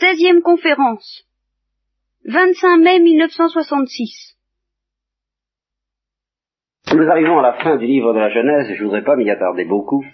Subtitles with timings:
[0.00, 1.26] 16e conférence.
[2.24, 4.36] 25 mai 1966.
[6.94, 9.28] Nous arrivons à la fin du livre de la Genèse, et je voudrais pas m'y
[9.28, 10.04] attarder beaucoup.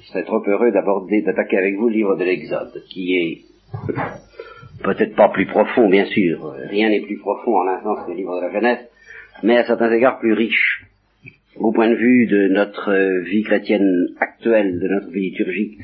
[0.00, 3.42] Je serais trop heureux d'aborder, d'attaquer avec vous le livre de l'Exode, qui est
[4.82, 6.50] peut-être pas plus profond, bien sûr.
[6.70, 8.88] Rien n'est plus profond en sens que le livre de la Genèse,
[9.42, 10.86] mais à certains égards plus riche.
[11.56, 15.78] Au point de vue de notre vie chrétienne actuelle, de notre vie liturgique,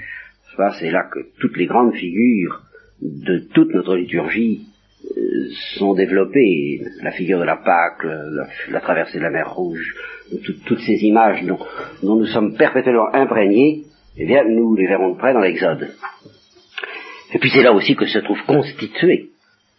[0.79, 2.63] c'est là que toutes les grandes figures
[3.01, 4.67] de toute notre liturgie
[5.17, 6.81] euh, sont développées.
[7.03, 8.05] La figure de la Pâque,
[8.71, 9.95] la, traversée de la mer Rouge,
[10.67, 11.59] toutes ces images dont,
[12.03, 13.85] nous sommes perpétuellement imprégnés,
[14.17, 15.89] eh bien, nous les verrons de près dans l'Exode.
[17.35, 19.31] Et puis c'est là aussi que se trouve constitué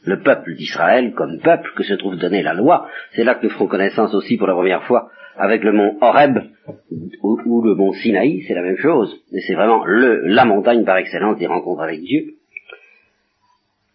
[0.05, 2.87] le peuple d'Israël comme peuple que se trouve donné la loi.
[3.15, 6.39] C'est là que nous ferons connaissance aussi pour la première fois avec le mont Horeb
[7.21, 9.23] ou, le mont Sinaï, c'est la même chose.
[9.31, 12.35] Et c'est vraiment le, la montagne par excellence des rencontres avec Dieu.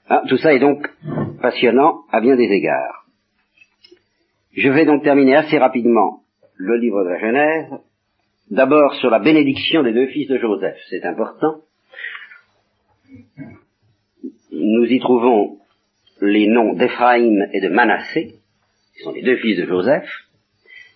[0.08, 0.86] Ah, tout ça est donc
[1.40, 3.06] passionnant à bien des égards.
[4.52, 6.20] Je vais donc terminer assez rapidement
[6.56, 7.80] le livre de la Genèse,
[8.50, 11.60] d'abord sur la bénédiction des deux fils de Joseph, c'est important.
[14.52, 15.58] Nous y trouvons
[16.20, 18.36] les noms d'Éphraïm et de Manassé,
[18.94, 20.08] qui sont les deux fils de Joseph,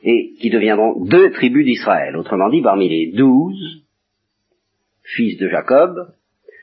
[0.03, 2.17] et qui deviendront deux tribus d'Israël.
[2.17, 3.85] Autrement dit, parmi les douze
[5.03, 6.15] fils de Jacob,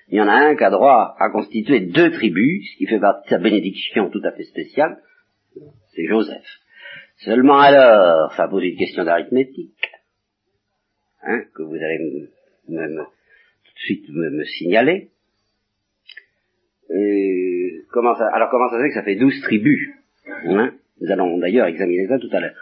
[0.09, 3.00] il y en a un qui a droit à constituer deux tribus, ce qui fait
[3.00, 5.00] partie de sa bénédiction tout à fait spéciale,
[5.95, 6.45] c'est Joseph.
[7.17, 9.89] Seulement alors, ça pose une question d'arithmétique,
[11.23, 12.28] hein, que vous allez
[12.69, 15.09] me, tout de suite me, signaler.
[17.91, 19.89] comment ça, alors comment ça fait que ça fait douze tribus
[20.45, 20.73] hein?
[21.02, 22.56] Nous allons d'ailleurs examiner ça tout à l'heure.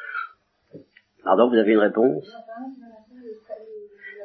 [1.24, 2.30] Pardon, vous avez une réponse?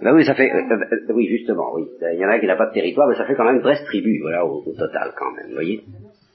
[0.01, 1.85] Ben oui, ça fait, euh, euh, oui, justement, oui.
[2.13, 3.85] Il y en a qui n'a pas de territoire, mais ça fait quand même 13
[3.85, 5.83] tribus, voilà, au, total, quand même, vous voyez?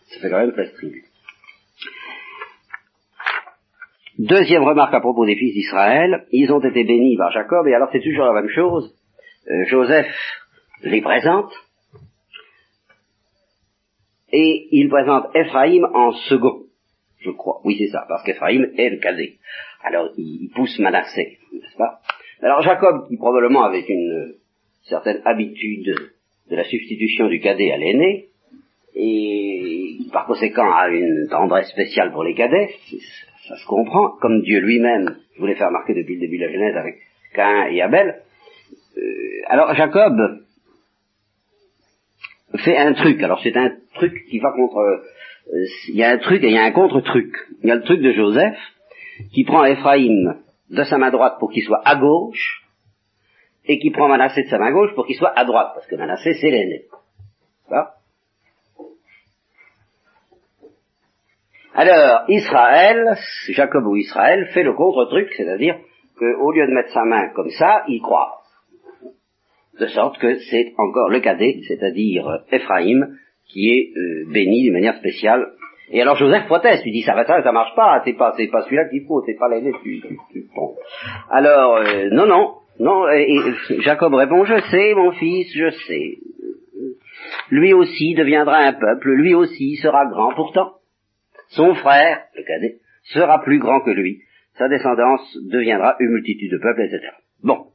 [0.07, 1.05] Ça fait quand même 13 tribus.
[4.19, 7.89] Deuxième remarque à propos des fils d'Israël, ils ont été bénis par Jacob, et alors
[7.91, 8.93] c'est toujours la même chose.
[9.49, 10.13] Euh, Joseph
[10.83, 11.51] les présente,
[14.31, 16.63] et il présente Ephraïm en second,
[17.19, 17.61] je crois.
[17.63, 19.37] Oui, c'est ça, parce qu'Ephraïm est le cadet.
[19.83, 21.99] Alors, il, pousse Manassé, n'est-ce pas?
[22.41, 24.35] Alors, Jacob, qui probablement avait une
[24.83, 25.93] certaine habitude
[26.49, 28.27] de la substitution du cadet à l'aîné,
[28.95, 32.69] et par conséquent a une tendresse spéciale pour les cadets,
[33.47, 36.77] ça se comprend, comme Dieu lui-même voulait faire marquer depuis le début de la Genèse
[36.77, 36.95] avec
[37.33, 38.21] Cain et Abel.
[38.97, 39.01] Euh,
[39.47, 40.15] alors Jacob
[42.57, 44.77] fait un truc, alors c'est un truc qui va contre...
[44.77, 45.03] Euh,
[45.89, 47.35] il y a un truc et il y a un contre-truc.
[47.63, 48.55] Il y a le truc de Joseph,
[49.33, 52.63] qui prend Ephraïm de sa main droite pour qu'il soit à gauche,
[53.65, 55.95] et qui prend Manassé de sa main gauche pour qu'il soit à droite, parce que
[55.95, 56.85] Manassé c'est l'aîné.
[61.75, 63.17] Alors, Israël,
[63.49, 65.75] Jacob ou Israël, fait le contre-truc, c'est-à-dire
[66.19, 68.41] qu'au lieu de mettre sa main comme ça, il croit.
[69.79, 74.97] De sorte que c'est encore le cadet, c'est-à-dire Ephraïm, qui est euh, béni d'une manière
[74.97, 75.51] spéciale
[75.93, 78.61] et alors Joseph proteste, il dit ça va ça, ça marche pas, c'est pas pas
[78.63, 80.45] celui-là qu'il faut, c'est pas l'aîné, tu, tu,
[81.29, 83.37] Alors euh, non non non et,
[83.81, 86.17] Jacob répond je sais mon fils, je sais.
[87.51, 90.33] Lui aussi deviendra un peuple, lui aussi sera grand.
[90.33, 90.73] Pourtant,
[91.49, 94.23] son frère, le cadet, sera plus grand que lui.
[94.57, 97.13] Sa descendance deviendra une multitude de peuples, etc.
[97.43, 97.67] Bon.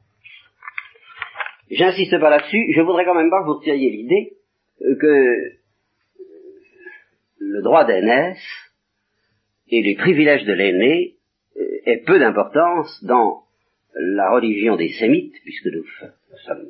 [1.71, 4.33] J'insiste pas là-dessus, je voudrais quand même pas que vous retiriez l'idée
[5.01, 5.58] que
[7.39, 8.45] le droit d'aînesse
[9.71, 11.15] et les privilèges de l'aîné
[11.57, 13.43] euh, aient peu d'importance dans
[13.95, 15.85] la religion des Sémites, puisque nous,
[16.47, 16.69] sommes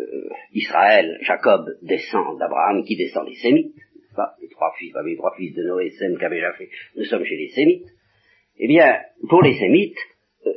[0.00, 3.74] euh, Israël, Jacob descend d'Abraham, qui descend des Sémites,
[4.16, 4.34] pas?
[4.40, 6.32] Les trois fils, les trois fils de Noé, Sem, Cam
[6.96, 7.86] nous sommes chez les Sémites.
[8.58, 9.98] Eh bien, pour les Sémites,
[10.46, 10.52] euh,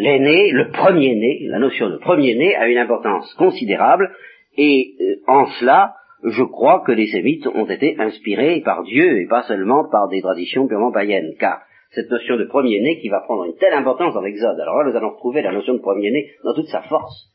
[0.00, 4.14] l'aîné, le premier-né, la notion de premier-né a une importance considérable,
[4.56, 4.94] et
[5.26, 9.88] en cela, je crois que les Sémites ont été inspirés par Dieu et pas seulement
[9.90, 13.74] par des traditions purement païennes, car cette notion de premier-né qui va prendre une telle
[13.74, 16.82] importance dans l'Exode, alors là nous allons retrouver la notion de premier-né dans toute sa
[16.82, 17.28] force,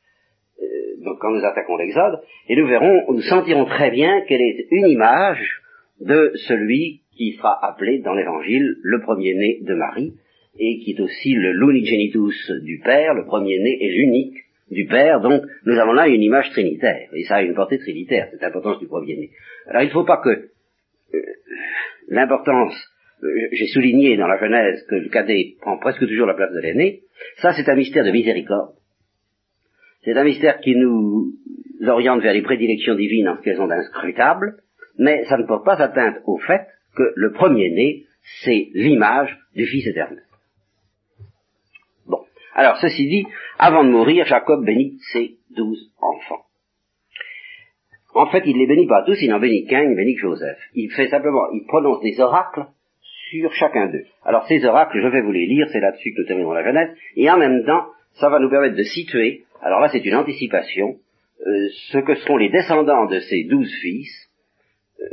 [0.62, 4.67] euh, donc quand nous attaquons l'Exode, et nous verrons, nous sentirons très bien qu'elle est
[4.71, 5.62] une image
[6.00, 10.13] de celui qui sera appelé dans l'Évangile le premier-né de Marie,
[10.59, 15.43] et qui est aussi le l'unigenitus du Père, le premier-né et l'unique du Père, donc
[15.65, 18.87] nous avons là une image trinitaire, et ça a une portée trinitaire, cette importance du
[18.87, 19.31] premier-né.
[19.67, 21.21] Alors il ne faut pas que euh,
[22.09, 22.75] l'importance,
[23.23, 26.59] euh, j'ai souligné dans la Genèse que le cadet prend presque toujours la place de
[26.59, 27.01] l'aîné,
[27.37, 28.73] ça c'est un mystère de miséricorde.
[30.03, 31.33] C'est un mystère qui nous
[31.85, 34.57] orientent vers les prédilections divines en ce qu'elles sont inscrutables,
[34.97, 38.05] mais ça ne porte pas atteinte au fait que le premier-né,
[38.43, 40.23] c'est l'image du Fils éternel.
[42.57, 43.25] Alors, ceci dit,
[43.59, 46.42] avant de mourir, Jacob bénit ses douze enfants.
[48.15, 50.21] En fait, il ne les bénit pas tous, il n'en bénit qu'un, il bénit que
[50.21, 50.57] Joseph.
[50.74, 52.65] Il fait simplement, il prononce des oracles
[53.30, 54.06] sur chacun d'eux.
[54.25, 56.98] Alors ces oracles, je vais vous les lire, c'est là-dessus que nous terminons la jeunesse,
[57.15, 60.95] et en même temps, ça va nous permettre de situer, alors là c'est une anticipation,
[61.45, 64.10] euh, ce que seront les descendants de ces douze fils,
[65.00, 65.06] euh,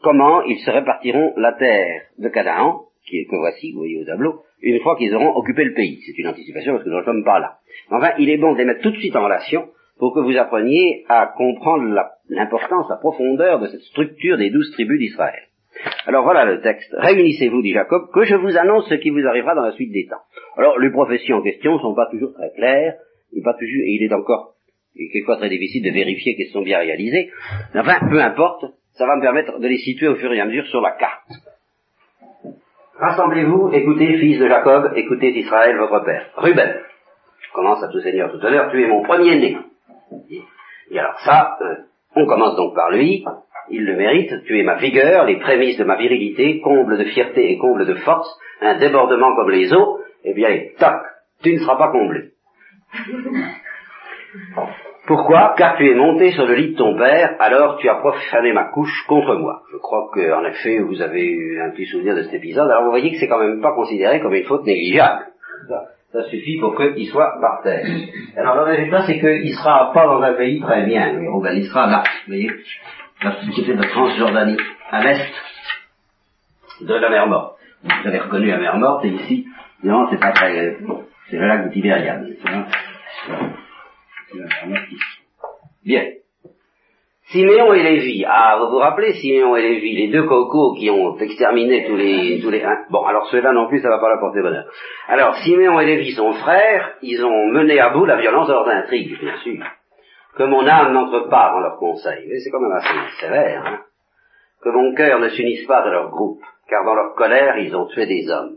[0.00, 4.04] comment ils se répartiront la terre de Canaan, qui est, que voici, vous voyez au
[4.04, 6.00] tableau, une fois qu'ils auront occupé le pays.
[6.06, 7.58] C'est une anticipation parce que nous ne sommes pas là.
[7.90, 9.68] Enfin, il est bon de les mettre tout de suite en relation
[9.98, 11.84] pour que vous appreniez à comprendre
[12.28, 15.42] l'importance, la profondeur de cette structure des douze tribus d'Israël.
[16.06, 16.94] Alors voilà le texte.
[16.96, 20.06] Réunissez-vous, dit Jacob, que je vous annonce ce qui vous arrivera dans la suite des
[20.06, 20.22] temps.
[20.56, 22.94] Alors, les prophéties en question ne sont pas toujours très claires,
[23.36, 24.54] et, pas toujours, il est encore
[24.96, 27.30] quelquefois très difficile de vérifier qu'elles sont bien réalisées.
[27.74, 30.66] Enfin, peu importe, ça va me permettre de les situer au fur et à mesure
[30.66, 31.28] sur la carte.
[32.98, 36.26] Rassemblez-vous, écoutez, fils de Jacob, écoutez Israël, votre père.
[36.36, 36.80] Ruben,
[37.52, 39.58] commence à tout seigneur tout à l'heure, tu es mon premier-né.
[40.90, 41.74] Et alors ça, euh,
[42.14, 43.24] on commence donc par lui,
[43.70, 47.50] il le mérite, tu es ma vigueur, les prémices de ma virilité, comble de fierté
[47.50, 48.28] et comble de force,
[48.60, 51.02] un débordement comme les eaux, eh bien, tac,
[51.42, 52.30] tu ne seras pas comblé.
[55.06, 58.54] Pourquoi Car tu es monté sur le lit de ton père, alors tu as profané
[58.54, 59.62] ma couche contre moi.
[59.70, 62.90] Je crois qu'en effet, vous avez eu un petit souvenir de cet épisode, alors vous
[62.90, 65.26] voyez que c'est quand même pas considéré comme une faute négligeable.
[66.12, 67.84] Ça, suffit pour qu'il soit par terre.
[68.36, 72.04] Alors le résultat, c'est qu'il sera pas dans un pays très bien, il sera là,
[72.26, 72.50] vous voyez
[73.22, 74.56] la société de Transjordanie,
[74.90, 75.32] à l'est
[76.80, 77.58] de la mer Morte.
[77.82, 79.46] Vous avez reconnu la mer Morte, et ici,
[79.82, 80.76] non, c'est pas très...
[81.30, 82.26] C'est le lac de Tibériade.
[85.84, 86.04] Bien.
[87.30, 88.24] Siméon et Lévi.
[88.26, 92.40] Ah, vous vous rappelez Siméon et Lévi, les deux cocos qui ont exterminé tous les...
[92.42, 94.66] Tous les hein bon, alors ceux-là non plus, ça va pas leur porter bonheur.
[95.08, 98.68] Alors, Siméon et Lévi sont frères, ils ont mené à bout la violence de leurs
[98.68, 99.64] intrigues, bien sûr
[100.36, 102.26] que mon âme n'entre pas dans leurs conseils.
[102.28, 103.64] Mais c'est quand même assez sévère.
[103.66, 103.80] Hein
[104.62, 107.86] que mon cœur ne s'unisse pas à leur groupe, car dans leur colère, ils ont
[107.86, 108.56] tué des hommes.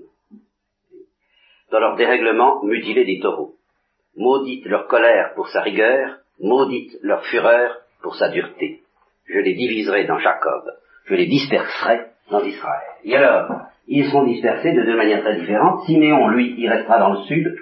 [1.69, 3.56] Dans leur dérèglement, mutilé des taureaux.
[4.17, 8.81] Maudite leur colère pour sa rigueur, maudite leur fureur pour sa dureté.
[9.27, 10.63] Je les diviserai dans Jacob,
[11.05, 11.99] je les disperserai
[12.31, 12.89] dans Israël.
[13.03, 13.47] Et alors,
[13.87, 15.85] ils seront dispersés de deux manières très différentes.
[15.85, 17.55] Siméon, lui, il restera dans le sud,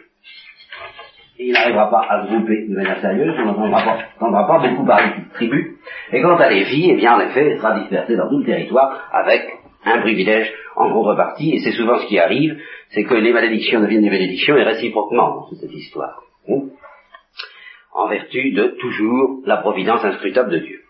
[1.37, 5.77] il n'arrivera pas à grouper de manière sérieuse, on n'entendra pas, beaucoup parler de tribu.
[6.13, 9.09] Et quant à Lévi, eh bien, en effet, il sera dispersé dans tout le territoire
[9.11, 9.43] avec
[9.83, 12.57] un privilège en contrepartie, et c'est souvent ce qui arrive,
[12.89, 16.24] c'est que les malédictions deviennent des bénédictions et réciproquement dans toute cette histoire.
[17.93, 20.81] En vertu de toujours la providence inscrutable de Dieu.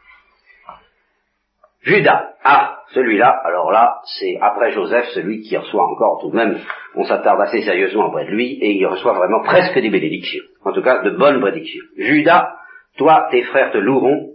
[1.85, 2.31] Judas.
[2.43, 6.59] Ah, celui-là, alors là, c'est après Joseph, celui qui reçoit encore tout de même,
[6.95, 10.43] on s'attarde assez sérieusement auprès de lui, et il reçoit vraiment presque des bénédictions.
[10.63, 11.83] En tout cas, de bonnes prédictions.
[11.97, 12.55] Judas,
[12.97, 14.31] toi, tes frères te loueront,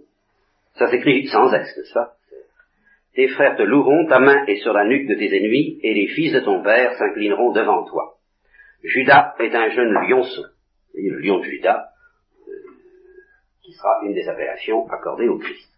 [0.75, 1.69] ça s'écrit sans S,
[3.15, 6.07] Tes frères te loueront, ta main est sur la nuque de tes ennemis, et les
[6.09, 8.15] fils de ton père s'inclineront devant toi.
[8.85, 10.45] Judas est un jeune lionceau,
[10.95, 11.87] le lion de Judas,
[12.49, 12.53] euh,
[13.63, 15.71] qui sera une des appellations accordées au Christ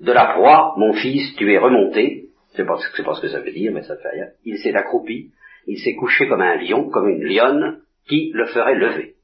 [0.00, 3.52] de la proie, mon fils, tu es remonté, c'est pas, pas ce que ça veut
[3.52, 5.30] dire, mais ça fait rien, il s'est accroupi,
[5.66, 9.14] il s'est couché comme un lion, comme une lionne, qui le ferait lever.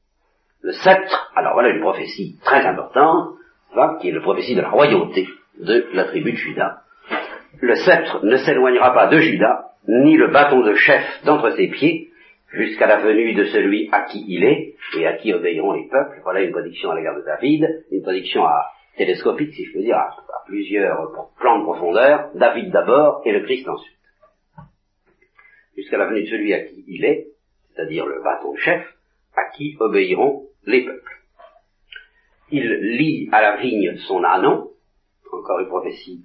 [0.61, 3.35] Le sceptre, alors voilà une prophétie très importante,
[4.01, 5.27] qui est la prophétie de la royauté
[5.59, 6.81] de la tribu de Judas.
[7.59, 12.09] Le sceptre ne s'éloignera pas de Judas, ni le bâton de chef d'entre ses pieds,
[12.53, 16.19] jusqu'à la venue de celui à qui il est, et à qui obéiront les peuples.
[16.23, 19.97] Voilà une prédiction à l'égard de David, une prédiction à télescopique, si je peux dire,
[19.97, 23.97] à, plusieurs plans de profondeur, David d'abord et le Christ ensuite.
[25.75, 27.27] Jusqu'à la venue de celui à qui il est,
[27.73, 28.85] c'est-à-dire le bâton chef,
[29.35, 31.11] à qui obéiront les peuples.
[32.51, 34.69] Il lie à la vigne son anon,
[35.31, 36.23] encore une prophétie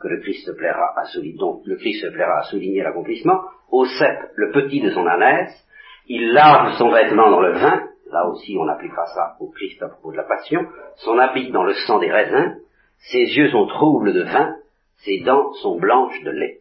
[0.00, 4.52] que le Christ plaira à souligner, le Christ se plaira à souligner l'accomplissement, au le
[4.52, 5.52] petit de son ânesse,
[6.08, 9.88] il lave son vêtement dans le vin, là aussi on appliquera ça au Christ à
[9.88, 12.58] propos de la passion, son habit dans le sang des raisins,
[13.10, 14.56] ses yeux sont troubles de vin,
[15.04, 16.60] ses dents sont blanches de lait.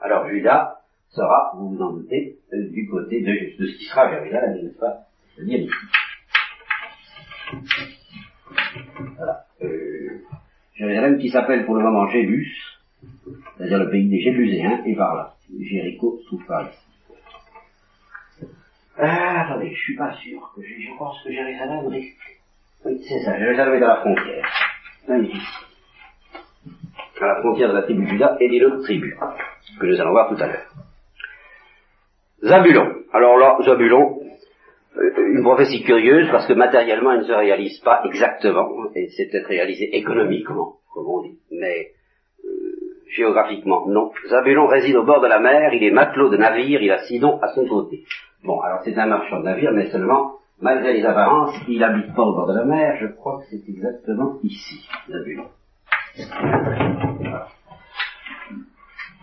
[0.00, 0.76] Alors Judas
[1.10, 4.98] sera, vous vous en doutez, du côté de, ce qui sera Jérusalem, n'est-ce pas?
[9.16, 9.44] Voilà.
[9.62, 12.75] Euh, qui s'appelle pour le moment Jébus,
[13.56, 15.34] c'est-à-dire le pays des Jébuséens, et par là.
[15.60, 16.78] Jéricho se trouve par ici.
[18.98, 20.52] Ah, attendez, je suis pas sûr.
[20.54, 22.40] Que je, pense que Jérusalem risque
[22.84, 24.46] Oui, c'est ça, Jérusalem est à la frontière.
[27.20, 29.14] À la frontière de la tribu de Judas et des autres tribus,
[29.80, 30.72] que nous allons voir tout à l'heure.
[32.42, 33.02] Zabulon.
[33.12, 34.20] Alors là, Zabulon,
[34.96, 39.30] euh, une prophétie curieuse parce que matériellement elle ne se réalise pas exactement, et c'est
[39.30, 41.92] peut-être réalisé économiquement, comme on dit, mais
[43.16, 44.10] géographiquement, non.
[44.28, 47.38] Zabulon réside au bord de la mer, il est matelot de navire, il a Sidon
[47.42, 48.04] à son côté.
[48.44, 52.22] Bon, alors c'est un marchand de navire, mais seulement, malgré les apparences, il habite pas
[52.22, 55.46] au bord de la mer, je crois que c'est exactement ici, Zabulon.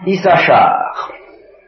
[0.06, 1.12] Issachar.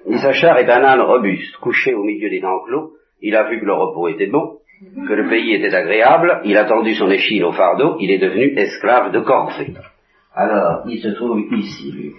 [0.08, 3.74] Issachar est un âne robuste, couché au milieu des enclos, il a vu que le
[3.74, 4.60] repos était bon,
[5.08, 8.53] que le pays était agréable, il a tendu son échine au fardeau, il est devenu
[8.58, 9.74] esclave de corvée.
[10.36, 12.13] Alors, il se trouve ici.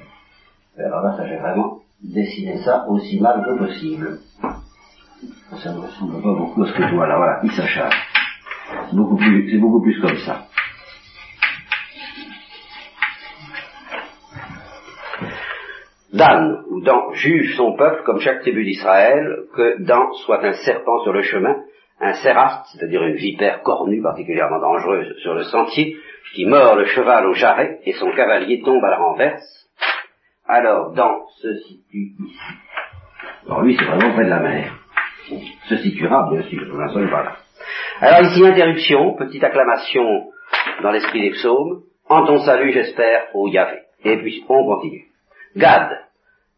[0.78, 4.18] Alors là, ça j'ai vraiment dessiné ça aussi mal que possible.
[5.62, 7.92] Ça ne ressemble pas beaucoup à ce que tu vois là, voilà, il s'acharne.
[8.88, 10.46] C'est beaucoup plus, c'est beaucoup plus comme ça.
[16.14, 21.02] Dan, ou Dan, juge son peuple comme chaque tribu d'Israël, que Dan soit un serpent
[21.02, 21.54] sur le chemin,
[22.00, 25.96] un séraste, c'est-à-dire une vipère cornue particulièrement dangereuse sur le sentier,
[26.34, 29.68] qui mord le cheval au jarret et son cavalier tombe à la renverse.
[30.46, 32.12] Alors Dan se situe.
[33.46, 34.72] Alors lui, c'est vraiment près de la mer.
[35.68, 37.36] Se situera, bien sûr, pour l'instant, pas là.
[38.00, 40.30] Alors ici, interruption, petite acclamation
[40.82, 41.82] dans l'esprit des psaumes.
[42.08, 43.78] En ton salut, j'espère, au Yahvé.
[44.04, 45.06] Et puis, on continue.
[45.56, 45.88] Gad,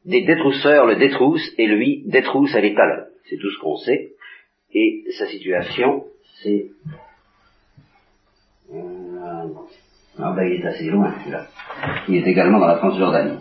[0.05, 3.05] des détrousseurs le détrousse et lui détrousse à l'étalon.
[3.31, 4.13] C'est tout ce qu'on sait.
[4.73, 6.05] Et sa situation,
[6.43, 6.67] c'est...
[8.73, 9.49] Euh,
[10.19, 11.47] ah ben il est assez loin celui-là.
[12.09, 13.39] Il est également dans la Transjordanie.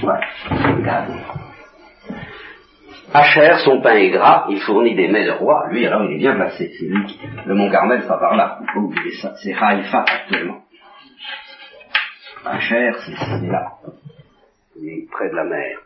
[0.00, 0.26] Voilà.
[3.14, 5.68] Hacher, son pain est gras, il fournit des mets de roi.
[5.70, 6.72] Lui, alors, il est bien placé.
[6.78, 7.18] C'est lui qui...
[7.46, 8.60] Le mont Carmel sera par là.
[8.74, 9.34] Il oublier ça.
[9.36, 10.62] C'est Haïfa actuellement.
[12.44, 13.78] Hacher, c'est là
[15.10, 15.78] près de la mer.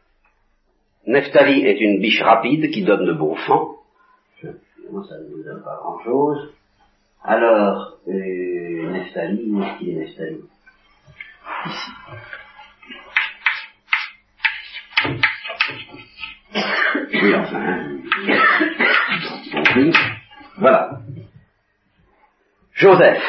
[1.06, 3.69] Neftali est une biche rapide qui donne de beaux fans.
[4.90, 6.52] Finalement, ça ne nous donne pas grand-chose.
[7.22, 10.40] Alors, euh, Neftali, où est-ce qu'il est Neftali
[11.66, 11.90] Ici.
[17.22, 17.88] Oui, enfin,
[20.58, 20.98] Voilà.
[22.74, 23.22] Joseph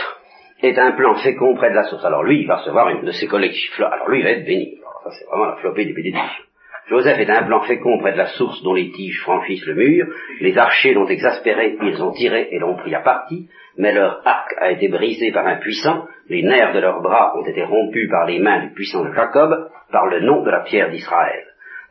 [0.64, 2.04] est un plan fécond près de la source.
[2.06, 4.80] Alors lui, il va recevoir une de ses collègues Alors lui, il va être béni.
[5.04, 6.44] Ça, c'est vraiment la flopée des bénédictions.
[6.90, 10.08] Joseph est un plan fécond près de la source dont les tiges franchissent le mur.
[10.42, 13.48] Les archers l'ont exaspéré, ils ont tiré et l'ont pris à partie,
[13.78, 17.46] mais leur arc a été brisé par un puissant, les nerfs de leurs bras ont
[17.46, 20.90] été rompus par les mains du puissant de Jacob, par le nom de la pierre
[20.90, 21.44] d'Israël.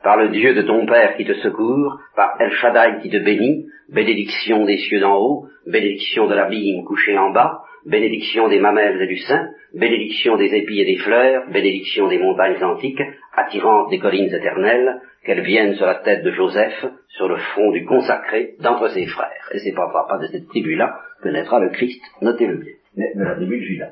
[0.03, 3.67] Par le Dieu de ton Père qui te secourt, par El Shaddai qui te bénit,
[3.91, 9.07] bénédiction des cieux d'en haut, bénédiction de l'abîme couché en bas, bénédiction des mamelles et
[9.07, 13.03] du sein, bénédiction des épis et des fleurs, bénédiction des montagnes antiques,
[13.35, 17.85] attirante des collines éternelles, qu'elles viennent sur la tête de Joseph, sur le front du
[17.85, 19.51] consacré d'entre ses frères.
[19.53, 22.75] Et c'est pas, pas de cette tribu-là que naîtra le Christ, notez-le bien,
[23.15, 23.85] la tribu de.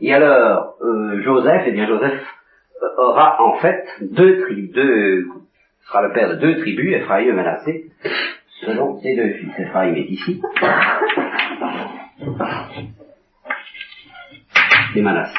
[0.00, 2.20] Et alors, euh, Joseph, eh bien Joseph
[2.82, 5.24] euh, aura en fait deux tribus, deux,
[5.86, 7.84] sera le père de deux tribus, Ephraïm et Manassé,
[8.60, 9.52] selon ses deux fils.
[9.58, 10.40] Ephraïm est ici
[14.94, 15.38] et Manassé.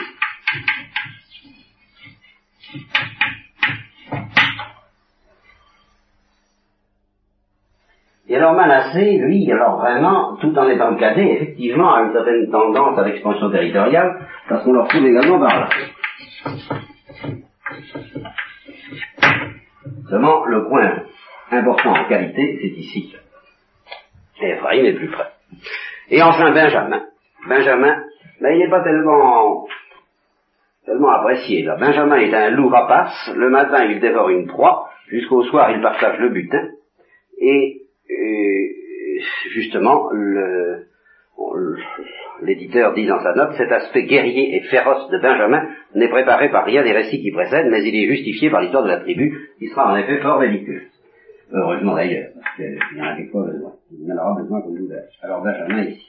[8.28, 12.98] Et alors Manassé, lui, alors vraiment, tout en étant cadet, effectivement, a une certaine tendance
[12.98, 15.70] à l'expansion territoriale, parce qu'on le retrouve également par là.
[20.10, 21.04] Seulement, le point
[21.52, 23.16] important en qualité, c'est ici.
[24.42, 25.32] Et Ephraim est plus près.
[26.10, 27.04] Et enfin Benjamin.
[27.48, 28.04] Benjamin,
[28.42, 29.68] mais il n'est pas tellement,
[30.86, 31.64] tellement apprécié.
[31.64, 31.76] Là.
[31.78, 36.20] Benjamin est un loup rapace, le matin il dévore une proie, jusqu'au soir il partage
[36.20, 36.70] le butin,
[37.38, 37.82] et,
[39.52, 40.10] justement,
[42.42, 46.66] l'éditeur dit dans sa note, cet aspect guerrier et féroce de Benjamin n'est préparé par
[46.66, 49.68] rien des récits qui précèdent, mais il est justifié par l'histoire de la tribu, qui
[49.68, 50.84] sera en effet fort belliqueuse.
[51.52, 53.74] Heureusement d'ailleurs, parce qu'il y en a quelquefois besoin.
[53.92, 54.90] Il en aura besoin comme nous
[55.22, 56.08] Alors Benjamin ici.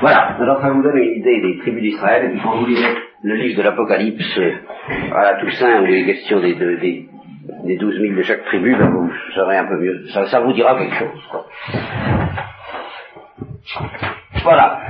[0.00, 2.94] Voilà, alors ça vous donne une idée des tribus d'Israël, et puis quand vous lirez
[3.22, 4.52] le livre de l'Apocalypse euh,
[5.12, 7.08] à la Toussaint, où il est question des, des,
[7.64, 10.78] des 12 000 de chaque tribu, ben vous saurez un peu mieux, ça, vous dira
[10.78, 11.28] quelque chose.
[11.30, 11.46] Quoi.
[14.44, 14.82] Voilà,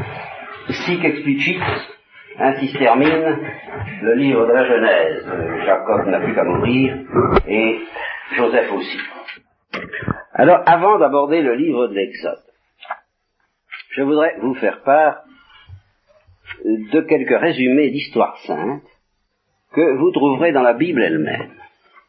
[0.69, 1.63] sic explicit,
[2.39, 3.39] ainsi se termine
[4.03, 5.27] le livre de la Genèse.
[5.65, 6.97] Jacob n'a plus qu'à mourir,
[7.49, 7.79] et
[8.37, 8.99] Joseph aussi.
[10.35, 12.48] Alors, avant d'aborder le livre de l'Exode,
[13.91, 15.23] je voudrais vous faire part
[16.65, 18.83] de quelques résumés d'histoire sainte
[19.73, 21.51] que vous trouverez dans la Bible elle-même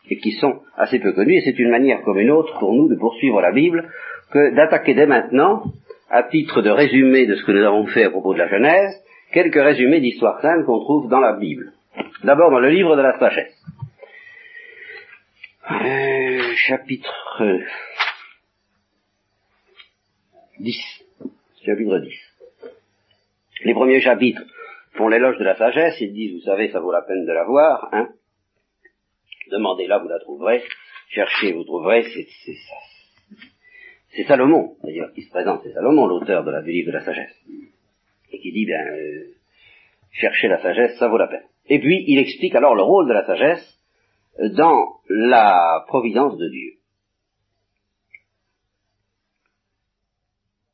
[0.09, 2.89] et qui sont assez peu connus, et c'est une manière comme une autre pour nous
[2.89, 3.89] de poursuivre la Bible
[4.31, 5.63] que d'attaquer dès maintenant,
[6.09, 9.03] à titre de résumé de ce que nous avons fait à propos de la Genèse,
[9.31, 11.74] quelques résumés d'histoire sainte qu'on trouve dans la Bible.
[12.24, 13.55] D'abord dans le livre de la sagesse.
[15.71, 17.59] Euh, chapitre
[20.59, 21.08] 10.
[21.69, 22.11] Chapitre 10.
[23.65, 24.41] Les premiers chapitres
[24.93, 27.43] font l'éloge de la sagesse, ils disent, vous savez, ça vaut la peine de la
[27.43, 28.09] voir, hein.
[29.51, 30.63] Demandez-la, vous la trouverez.
[31.09, 32.03] Cherchez, vous trouverez.
[32.03, 32.27] C'est,
[34.15, 35.61] c'est Salomon, d'ailleurs, qui se présente.
[35.63, 37.35] C'est Salomon, l'auteur de la, du livre de la sagesse.
[38.31, 39.27] Et qui dit, bien, euh,
[40.11, 41.45] cherchez la sagesse, ça vaut la peine.
[41.67, 43.77] Et puis, il explique alors le rôle de la sagesse
[44.55, 46.78] dans la providence de Dieu.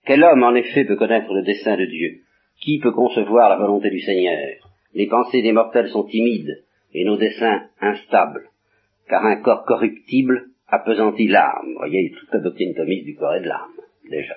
[0.05, 2.21] Quel homme, en effet, peut connaître le dessein de Dieu?
[2.62, 4.53] Qui peut concevoir la volonté du Seigneur?
[4.93, 8.50] Les pensées des mortels sont timides et nos desseins instables
[9.07, 11.74] car un corps corruptible appesantit l'âme.
[11.74, 13.74] Vous voyez, toute la doctrine thomiste du corps et de l'âme,
[14.09, 14.35] déjà.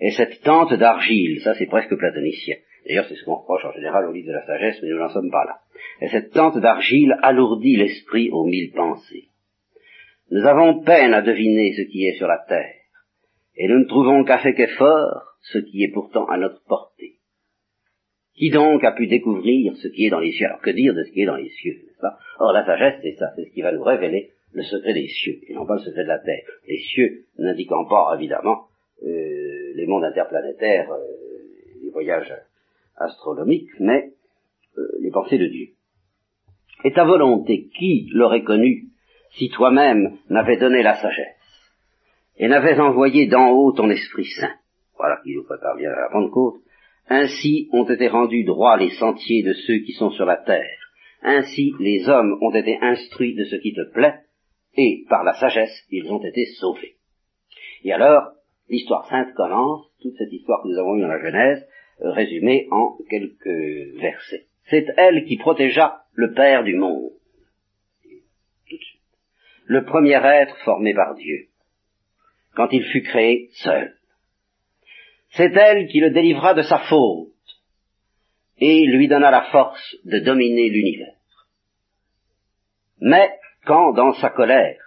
[0.00, 2.56] Et cette tente d'argile, ça c'est presque platonicien.
[2.86, 5.08] D'ailleurs, c'est ce qu'on reproche en général au livre de la sagesse, mais nous n'en
[5.08, 5.58] sommes pas là.
[6.00, 9.28] Et cette tente d'argile alourdit l'esprit aux mille pensées.
[10.30, 12.74] Nous avons peine à deviner ce qui est sur la terre,
[13.56, 17.18] et nous ne trouvons qu'avec effort ce qui est pourtant à notre portée.
[18.34, 20.46] Qui donc a pu découvrir ce qui est dans les cieux?
[20.46, 22.18] Alors que dire de ce qui est dans les cieux, n'est-ce pas?
[22.38, 25.40] Or la sagesse, c'est ça, c'est ce qui va nous révéler le secret des cieux,
[25.48, 26.42] et non pas le secret de la terre.
[26.66, 28.66] Les cieux n'indiquant pas, évidemment,
[29.02, 31.04] euh, les mondes interplanétaires, euh,
[31.82, 32.34] les voyages
[32.96, 34.12] astronomiques, mais
[34.78, 35.68] euh, les pensées de Dieu.
[36.84, 38.88] Et ta volonté, qui l'aurait connue
[39.32, 41.41] si toi-même n'avais donné la sagesse?
[42.38, 44.54] Et n'avais envoyé d'en haut ton Esprit Saint
[44.96, 46.62] Voilà qui nous prépare bien à la Pentecôte
[47.08, 50.78] ainsi ont été rendus droits les sentiers de ceux qui sont sur la terre.
[51.22, 54.20] Ainsi les hommes ont été instruits de ce qui te plaît,
[54.76, 56.96] et par la sagesse ils ont été sauvés.
[57.84, 58.32] Et alors,
[58.68, 61.66] l'histoire sainte commence, toute cette histoire que nous avons eue dans la Genèse,
[62.00, 64.46] résumée en quelques versets.
[64.70, 67.10] C'est elle qui protégea le Père du monde.
[69.66, 71.48] Le premier être formé par Dieu,
[72.54, 73.96] quand il fut créé seul.
[75.30, 77.28] C'est elle qui le délivra de sa faute
[78.58, 81.16] et lui donna la force de dominer l'univers.
[83.00, 83.30] Mais
[83.64, 84.78] quand, dans sa colère,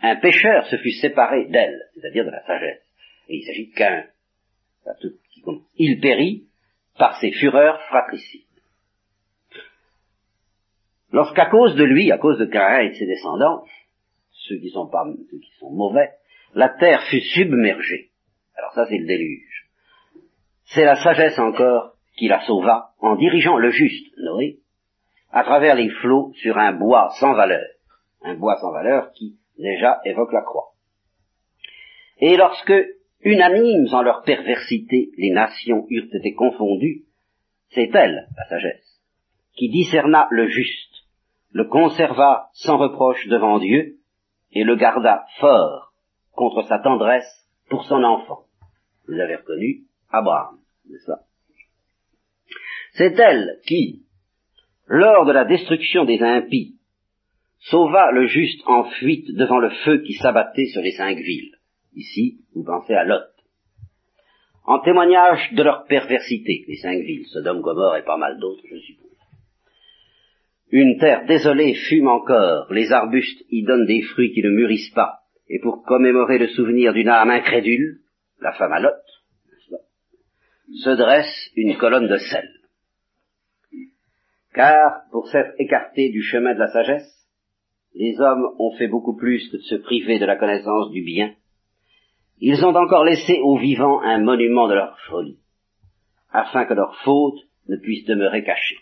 [0.00, 2.82] un pécheur se fut séparé d'elle, c'est-à-dire de la sagesse,
[3.28, 4.06] et il s'agit qu'un,
[5.76, 6.46] il périt
[6.98, 8.42] par ses fureurs fratricides.
[11.12, 13.64] Lorsqu'à cause de lui, à cause de Caïn et de ses descendants,
[14.30, 16.10] ceux qui sont pas, ceux qui sont mauvais,
[16.54, 18.10] la terre fut submergée.
[18.56, 19.70] Alors ça c'est le déluge.
[20.66, 24.58] C'est la sagesse encore qui la sauva en dirigeant le juste, Noé,
[25.30, 27.66] à travers les flots sur un bois sans valeur.
[28.22, 30.72] Un bois sans valeur qui, déjà, évoque la croix.
[32.18, 32.72] Et lorsque,
[33.22, 37.04] unanimes en leur perversité, les nations eurent été confondues,
[37.70, 39.00] c'est elle, la sagesse,
[39.56, 41.06] qui discerna le juste,
[41.50, 43.96] le conserva sans reproche devant Dieu,
[44.52, 45.91] et le garda fort
[46.32, 48.44] contre sa tendresse pour son enfant.
[49.06, 50.58] Vous avez reconnu Abraham.
[52.92, 54.02] C'est elle qui,
[54.86, 56.76] lors de la destruction des impies,
[57.58, 61.56] sauva le juste en fuite devant le feu qui s'abattait sur les cinq villes.
[61.94, 63.22] Ici, vous pensez à Lot.
[64.64, 68.78] En témoignage de leur perversité, les cinq villes, Sodome, Gomorre et pas mal d'autres, je
[68.78, 69.10] suppose.
[70.70, 75.21] Une terre désolée fume encore, les arbustes y donnent des fruits qui ne mûrissent pas,
[75.52, 77.98] et pour commémorer le souvenir d'une âme incrédule,
[78.40, 78.94] la femme à Lot,
[80.82, 82.48] se dresse une colonne de sel.
[84.54, 87.28] Car, pour s'être écartés du chemin de la sagesse,
[87.94, 91.34] les hommes ont fait beaucoup plus que de se priver de la connaissance du bien.
[92.38, 95.38] Ils ont encore laissé aux vivants un monument de leur folie,
[96.30, 98.78] afin que leur faute ne puisse demeurer cachée.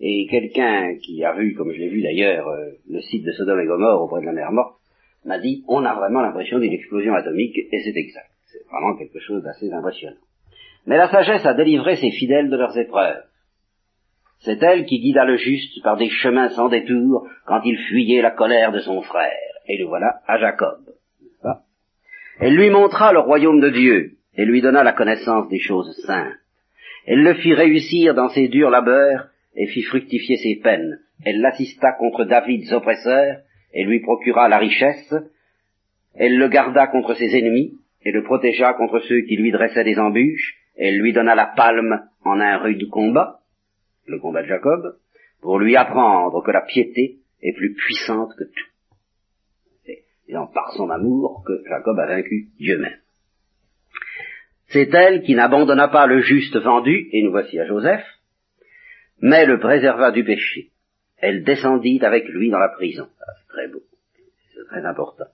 [0.00, 3.60] Et quelqu'un qui a vu, comme je l'ai vu d'ailleurs, euh, le site de Sodome
[3.60, 4.83] et Gomorre auprès de la mer morte,
[5.24, 8.30] m'a dit, on a vraiment l'impression d'une explosion atomique, et c'est exact.
[8.46, 10.16] C'est vraiment quelque chose d'assez impressionnant.
[10.86, 13.24] Mais la sagesse a délivré ses fidèles de leurs épreuves.
[14.40, 18.30] C'est elle qui guida le juste par des chemins sans détour quand il fuyait la
[18.30, 19.32] colère de son frère.
[19.66, 20.80] Et le voilà à Jacob.
[22.40, 26.34] Elle lui montra le royaume de Dieu et lui donna la connaissance des choses saintes.
[27.06, 30.98] Elle le fit réussir dans ses durs labeurs et fit fructifier ses peines.
[31.24, 33.38] Elle l'assista contre Davids oppresseurs
[33.74, 35.14] et lui procura la richesse.
[36.14, 39.98] Elle le garda contre ses ennemis et le protégea contre ceux qui lui dressaient des
[39.98, 43.40] embûches Elle lui donna la palme en un rude combat,
[44.06, 44.96] le combat de Jacob,
[45.42, 48.70] pour lui apprendre que la piété est plus puissante que tout.
[49.86, 50.04] Et
[50.54, 52.98] par son amour que Jacob a vaincu Dieu même.
[54.68, 58.04] C'est elle qui n'abandonna pas le juste vendu, et nous voici à Joseph,
[59.20, 60.70] mais le préserva du péché.
[61.18, 63.06] Elle descendit avec lui dans la prison.
[63.20, 63.82] Ah, c'est très beau,
[64.54, 65.24] c'est très important.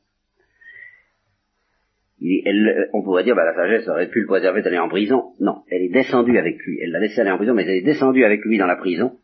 [2.92, 5.32] on pourrait dire, bah, la sagesse aurait pu le préserver d'aller en prison.
[5.40, 6.78] Non, elle est descendue avec lui.
[6.82, 9.18] Elle l'a laissé aller en prison, mais elle est descendue avec lui dans la prison.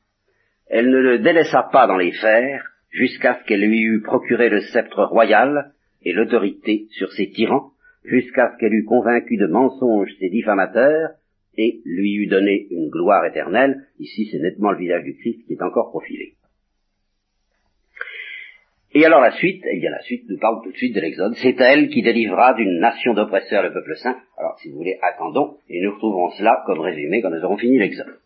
[0.69, 4.61] Elle ne le délaissa pas dans les fers jusqu'à ce qu'elle lui eût procuré le
[4.61, 7.73] sceptre royal et l'autorité sur ses tyrans,
[8.05, 11.11] jusqu'à ce qu'elle eût convaincu de mensonges ses diffamateurs
[11.59, 13.87] et lui eût donné une gloire éternelle.
[13.99, 16.35] Ici, c'est nettement le visage du Christ qui est encore profilé.
[18.97, 21.35] Et alors la suite, eh bien la suite nous parle tout de suite de l'Exode.
[21.35, 24.17] C'est elle qui délivra d'une nation d'oppresseurs le peuple saint.
[24.39, 27.79] Alors si vous voulez, attendons, et nous retrouverons cela comme résumé quand nous aurons fini
[27.79, 28.21] l'Exode.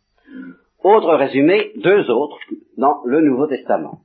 [0.84, 2.38] Autre résumé, deux autres
[2.78, 4.02] dans le Nouveau Testament.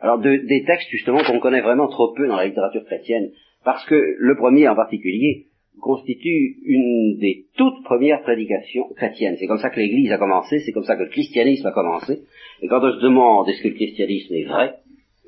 [0.00, 3.30] Alors des textes justement qu'on connaît vraiment trop peu dans la littérature chrétienne,
[3.64, 5.46] parce que le premier en particulier
[5.80, 9.36] constitue une des toutes premières prédications chrétiennes.
[9.38, 12.22] C'est comme ça que l'Église a commencé, c'est comme ça que le christianisme a commencé.
[12.62, 14.74] Et quand on se demande est-ce que le christianisme est vrai,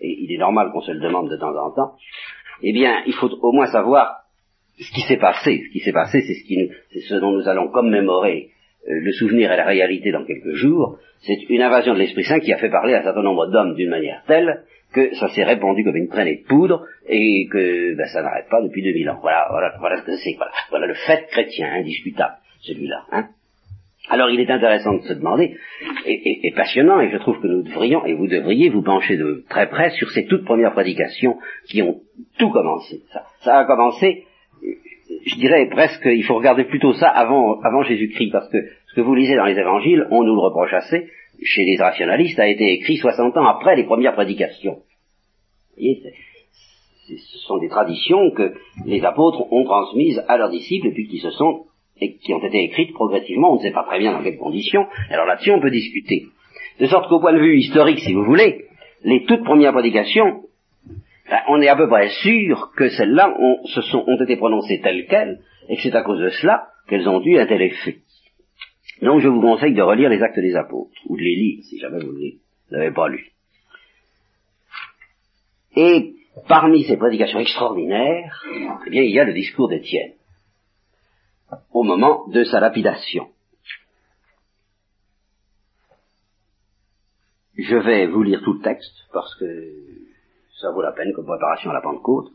[0.05, 1.95] et il est normal qu'on se le demande de temps en temps,
[2.63, 4.25] eh bien, il faut au moins savoir
[4.79, 5.63] ce qui s'est passé.
[5.67, 8.51] Ce qui s'est passé, c'est ce, dont nous allons commémorer
[8.89, 10.99] euh, le souvenir et la réalité dans quelques jours.
[11.21, 13.91] C'est une invasion de l'Esprit Saint qui a fait parler un certain nombre d'hommes d'une
[13.91, 18.23] manière telle que ça s'est répandu comme une traînée de poudre et que ben, ça
[18.23, 19.19] n'arrête pas depuis 2000 ans.
[19.21, 20.35] Voilà, voilà, voilà ce que c'est.
[20.37, 23.05] Voilà, voilà le fait chrétien indiscutable, celui-là.
[23.11, 23.29] Hein.
[24.09, 25.57] Alors il est intéressant de se demander,
[26.05, 29.69] et, passionnant, et je trouve que nous devrions, et vous devriez vous pencher de très
[29.71, 31.39] près sur ces toutes premières prédications
[31.69, 32.01] qui ont
[32.39, 33.03] tout commencé.
[33.13, 34.25] Ça, ça a commencé,
[35.27, 39.01] je dirais presque, il faut regarder plutôt ça avant, avant Jésus-Christ, parce que ce que
[39.01, 41.09] vous lisez dans les évangiles, on nous le reproche assez,
[41.43, 44.75] chez les rationalistes, a été écrit 60 ans après les premières prédications.
[44.75, 46.03] Vous voyez,
[47.09, 48.53] ce sont des traditions que
[48.87, 51.65] les apôtres ont transmises à leurs disciples et puis qui se sont
[52.01, 54.87] et qui ont été écrites progressivement, on ne sait pas très bien dans quelles conditions,
[55.11, 56.27] alors là-dessus on peut discuter.
[56.81, 58.67] De sorte qu'au point de vue historique, si vous voulez,
[59.05, 60.43] les toutes premières prédications,
[61.31, 65.77] ben, on est à peu près sûr que celles-là ont, été prononcées telles quelles, et
[65.77, 67.99] que c'est à cause de cela qu'elles ont dû un tel effet.
[69.03, 71.79] Donc je vous conseille de relire les actes des apôtres, ou de les lire, si
[71.79, 72.39] jamais vous ne les
[72.73, 73.31] avez pas lus.
[75.77, 76.15] Et
[76.49, 78.45] parmi ces prédications extraordinaires,
[78.87, 80.13] eh bien, il y a le discours d'Étienne,
[81.73, 83.29] au moment de sa lapidation.
[87.57, 89.45] Je vais vous lire tout le texte, parce que
[90.61, 92.31] ça vaut la peine comme préparation à la Pentecôte.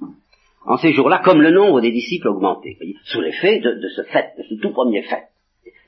[0.66, 4.44] En ces jours-là, comme le nombre des disciples augmentait, sous l'effet de, ce fait, de
[4.44, 5.28] ce tout premier fait,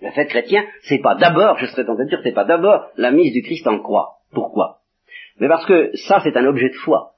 [0.02, 3.12] le fait chrétien, c'est pas d'abord, je serais tenté de dire, c'est pas d'abord la
[3.12, 4.18] mise du Christ en croix.
[4.32, 4.80] Pourquoi?
[5.40, 7.14] Mais parce que ça, c'est un objet de foi.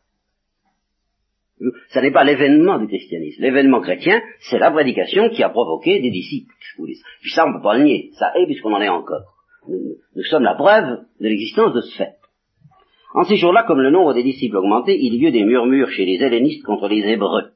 [1.89, 3.41] Ça n'est pas l'événement du christianisme.
[3.41, 6.53] L'événement chrétien, c'est la prédication qui a provoqué des disciples.
[6.77, 8.09] Puis ça, on ne peut pas le nier.
[8.13, 9.33] Ça est, puisqu'on en est encore.
[9.67, 12.15] Nous, sommes la preuve de l'existence de ce fait.
[13.13, 16.05] En ces jours-là, comme le nombre des disciples augmentait, il y eut des murmures chez
[16.05, 17.51] les hellénistes contre les hébreux.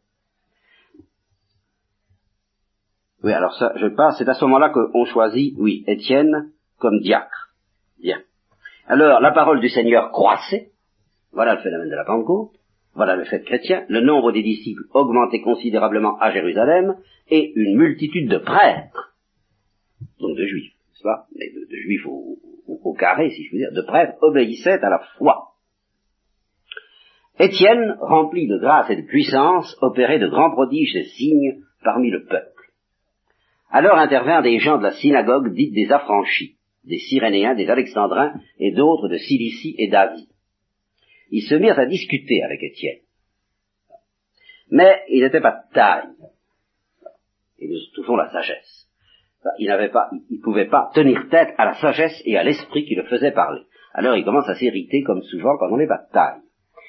[3.24, 7.50] Oui, alors ça, je passe, c'est à ce moment-là qu'on choisit, oui, Étienne comme diacre.
[8.00, 8.22] Bien.
[8.86, 10.70] Alors, la parole du Seigneur croissait,
[11.32, 12.57] voilà le phénomène de la Pentecôte,
[12.98, 16.96] voilà le fait chrétien, le nombre des disciples augmentait considérablement à Jérusalem,
[17.30, 19.16] et une multitude de prêtres,
[20.20, 23.86] donc de juifs, n'est-ce pas, mais de, juifs au, carré, si je veux dire, de
[23.86, 25.54] prêtres, obéissaient à la foi.
[27.40, 32.26] Étienne, rempli de grâce et de puissance, opérait de grands prodiges et signes parmi le
[32.26, 32.72] peuple.
[33.70, 36.56] Alors intervinrent des gens de la synagogue dite des affranchis,
[36.86, 40.30] des Cyrénéens, des Alexandrins et d'autres de Cilicie et d'Asie.
[41.30, 43.00] Ils se mirent à discuter avec Étienne.
[44.70, 46.10] Mais il n'était pas de taille.
[47.60, 48.88] Et nous touchons la sagesse.
[49.60, 52.96] Il n'avait pas, il pouvait pas tenir tête à la sagesse et à l'esprit qui
[52.96, 53.62] le faisait parler.
[53.94, 56.42] Alors il commence à s'irriter comme souvent quand on n'est pas de taille.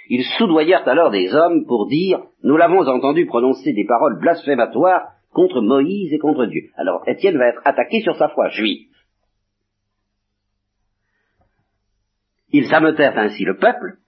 [0.09, 5.61] Ils soudoyèrent alors des hommes pour dire, nous l'avons entendu prononcer des paroles blasphématoires contre
[5.61, 6.71] Moïse et contre Dieu.
[6.77, 8.89] Alors Étienne va être attaqué sur sa foi juive.
[12.51, 13.99] Ils sameutèrent ainsi le peuple,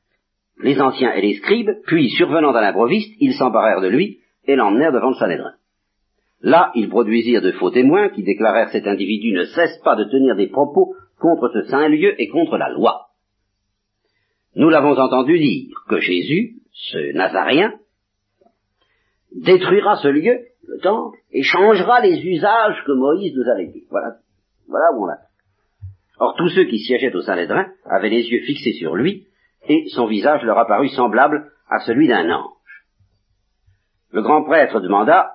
[0.63, 4.93] les anciens et les scribes, puis survenant à l'improviste, ils s'emparèrent de lui et l'emmenèrent
[4.93, 5.55] devant le Sanhédrin.
[6.43, 10.37] Là, ils produisirent de faux témoins qui déclarèrent cet individu ne cesse pas de tenir
[10.37, 13.09] des propos contre ce saint lieu et contre la loi.
[14.57, 17.75] Nous l'avons entendu dire que Jésus, ce Nazaréen,
[19.33, 23.85] détruira ce lieu le temple, et changera les usages que Moïse nous avait dit.
[23.91, 24.17] Voilà,
[24.69, 25.19] voilà où on l'a.
[26.19, 29.27] Or, tous ceux qui siégeaient au Saint-Lédrin avaient les yeux fixés sur lui,
[29.69, 32.51] et son visage leur apparut semblable à celui d'un ange.
[34.11, 35.33] Le grand prêtre demanda,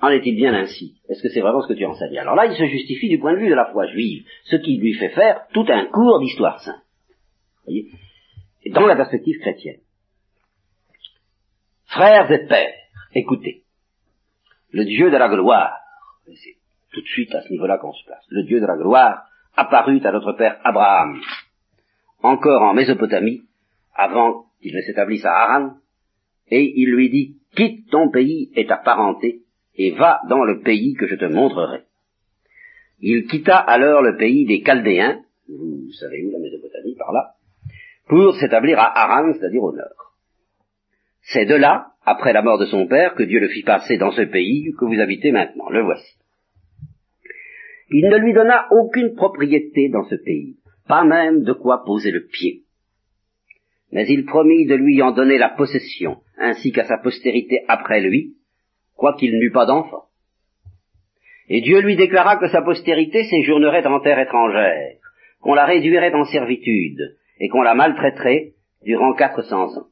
[0.00, 1.00] en est-il bien ainsi?
[1.08, 3.32] Est-ce que c'est vraiment ce que tu enseignes Alors là, il se justifie du point
[3.32, 6.60] de vue de la foi juive, ce qui lui fait faire tout un cours d'histoire
[6.60, 6.82] sainte.
[7.64, 7.88] Voyez?
[8.66, 9.80] Dans la perspective chrétienne.
[11.86, 12.74] Frères et pères,
[13.14, 13.64] écoutez,
[14.70, 15.78] le Dieu de la gloire,
[16.26, 16.56] c'est
[16.92, 19.24] tout de suite à ce niveau-là qu'on se place, le Dieu de la gloire
[19.56, 21.20] apparut à notre père Abraham,
[22.22, 23.42] encore en Mésopotamie,
[23.94, 25.74] avant qu'il ne s'établisse à Haran,
[26.50, 29.42] et il lui dit, quitte ton pays et ta parenté,
[29.76, 31.82] et va dans le pays que je te montrerai.
[33.00, 37.34] Il quitta alors le pays des Chaldéens, vous savez où la Mésopotamie, par là,
[38.08, 40.14] pour s'établir à Haran, c'est-à-dire au nord.
[41.22, 44.12] C'est de là, après la mort de son père, que Dieu le fit passer dans
[44.12, 45.68] ce pays que vous habitez maintenant.
[45.68, 46.16] Le voici.
[47.90, 50.56] Il ne lui donna aucune propriété dans ce pays,
[50.88, 52.62] pas même de quoi poser le pied.
[53.92, 58.34] Mais il promit de lui en donner la possession, ainsi qu'à sa postérité après lui,
[58.96, 60.04] quoiqu'il n'eût pas d'enfant.
[61.48, 64.96] Et Dieu lui déclara que sa postérité séjournerait en terre étrangère,
[65.40, 69.86] qu'on la réduirait en servitude, et qu'on la maltraiterait durant quatre cents ans.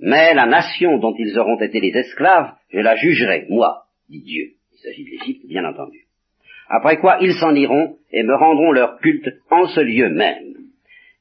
[0.00, 4.52] Mais la nation dont ils auront été les esclaves, je la jugerai, moi, dit Dieu.
[4.72, 6.07] Il s'agit de l'Égypte, bien entendu.
[6.68, 10.54] Après quoi ils s'en iront et me rendront leur culte en ce lieu même.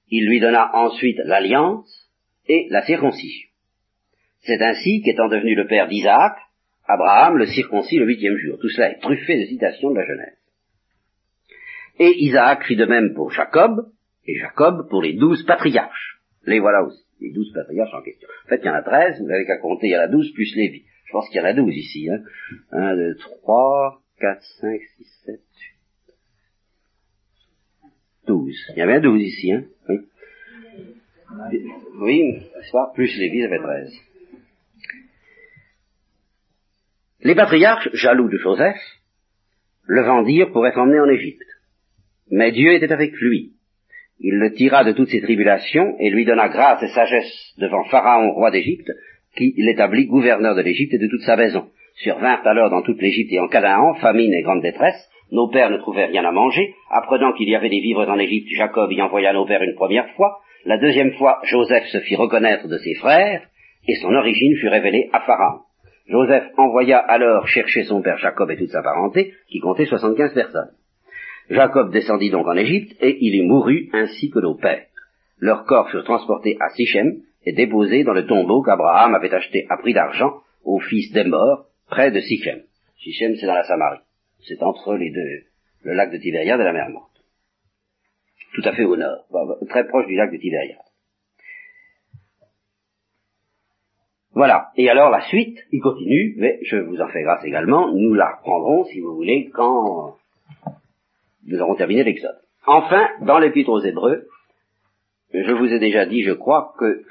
[0.10, 2.12] Il lui donna ensuite l'alliance
[2.48, 3.48] et la circoncision.
[4.40, 6.38] C'est ainsi qu'étant devenu le père d'Isaac,
[6.86, 8.58] Abraham le circoncis le huitième jour.
[8.60, 10.38] Tout cela est truffé de citations de la Genèse.
[12.00, 13.88] Et Isaac fit de même pour Jacob,
[14.26, 16.20] et Jacob pour les douze patriarches.
[16.46, 18.28] Les voilà aussi les douze patriarches en question.
[18.46, 20.08] En fait, il y en a treize, vous n'avez qu'à compter, il y en a
[20.08, 20.84] douze plus Lévi.
[21.06, 22.10] Je pense qu'il y en a douze ici.
[22.10, 22.20] Hein.
[22.72, 25.42] Un, deux, trois, quatre, cinq, six, sept,
[28.26, 28.58] douze.
[28.76, 29.64] Il y avait douze ici, hein?
[29.90, 29.98] Oui.
[32.00, 32.50] Oui,
[32.96, 33.94] plus Lévi, ça fait treize.
[37.22, 38.80] Les patriarches, jaloux de Joseph,
[39.84, 41.44] le vendirent pour être emmené en Égypte.
[42.30, 43.58] Mais Dieu était avec lui
[44.20, 48.32] il le tira de toutes ses tribulations et lui donna grâce et sagesse devant Pharaon,
[48.34, 48.92] roi d'Égypte,
[49.36, 51.70] qui l'établit gouverneur de l'Égypte et de toute sa maison.
[51.98, 55.10] Survinrent alors dans toute l'Égypte et en Canaan famine et grande détresse.
[55.32, 56.76] Nos pères ne trouvaient rien à manger.
[56.92, 60.10] Apprenant qu'il y avait des vivres en Égypte, Jacob y envoya nos pères une première
[60.16, 60.40] fois.
[60.66, 63.42] La deuxième fois, Joseph se fit reconnaître de ses frères,
[63.88, 65.62] et son origine fut révélée à Pharaon.
[66.08, 70.72] Joseph envoya alors chercher son père Jacob et toute sa parenté, qui comptait soixante-quinze personnes.
[71.50, 74.86] Jacob descendit donc en Égypte, et il y mourut ainsi que nos pères.
[75.40, 79.78] Leurs corps furent transportés à Sichem et déposés dans le tombeau qu'Abraham avait acheté à
[79.78, 82.64] prix d'argent au fils d'Emor, près de Sichem.
[83.00, 84.02] Sichem, c'est dans la Samarie.
[84.48, 85.48] C'est entre les deux,
[85.84, 87.24] le lac de Tibériade et la mer Morte.
[88.54, 89.26] Tout à fait au nord,
[89.70, 90.78] très proche du lac de Tibériade.
[94.32, 94.72] Voilà.
[94.76, 98.36] Et alors la suite, il continue, mais je vous en fais grâce également, nous la
[98.36, 100.16] reprendrons, si vous voulez, quand
[101.48, 102.40] nous avons terminé l'Exode.
[102.66, 104.28] Enfin, dans l'Épître aux Hébreux,
[105.34, 107.04] je vous ai déjà dit, je crois, que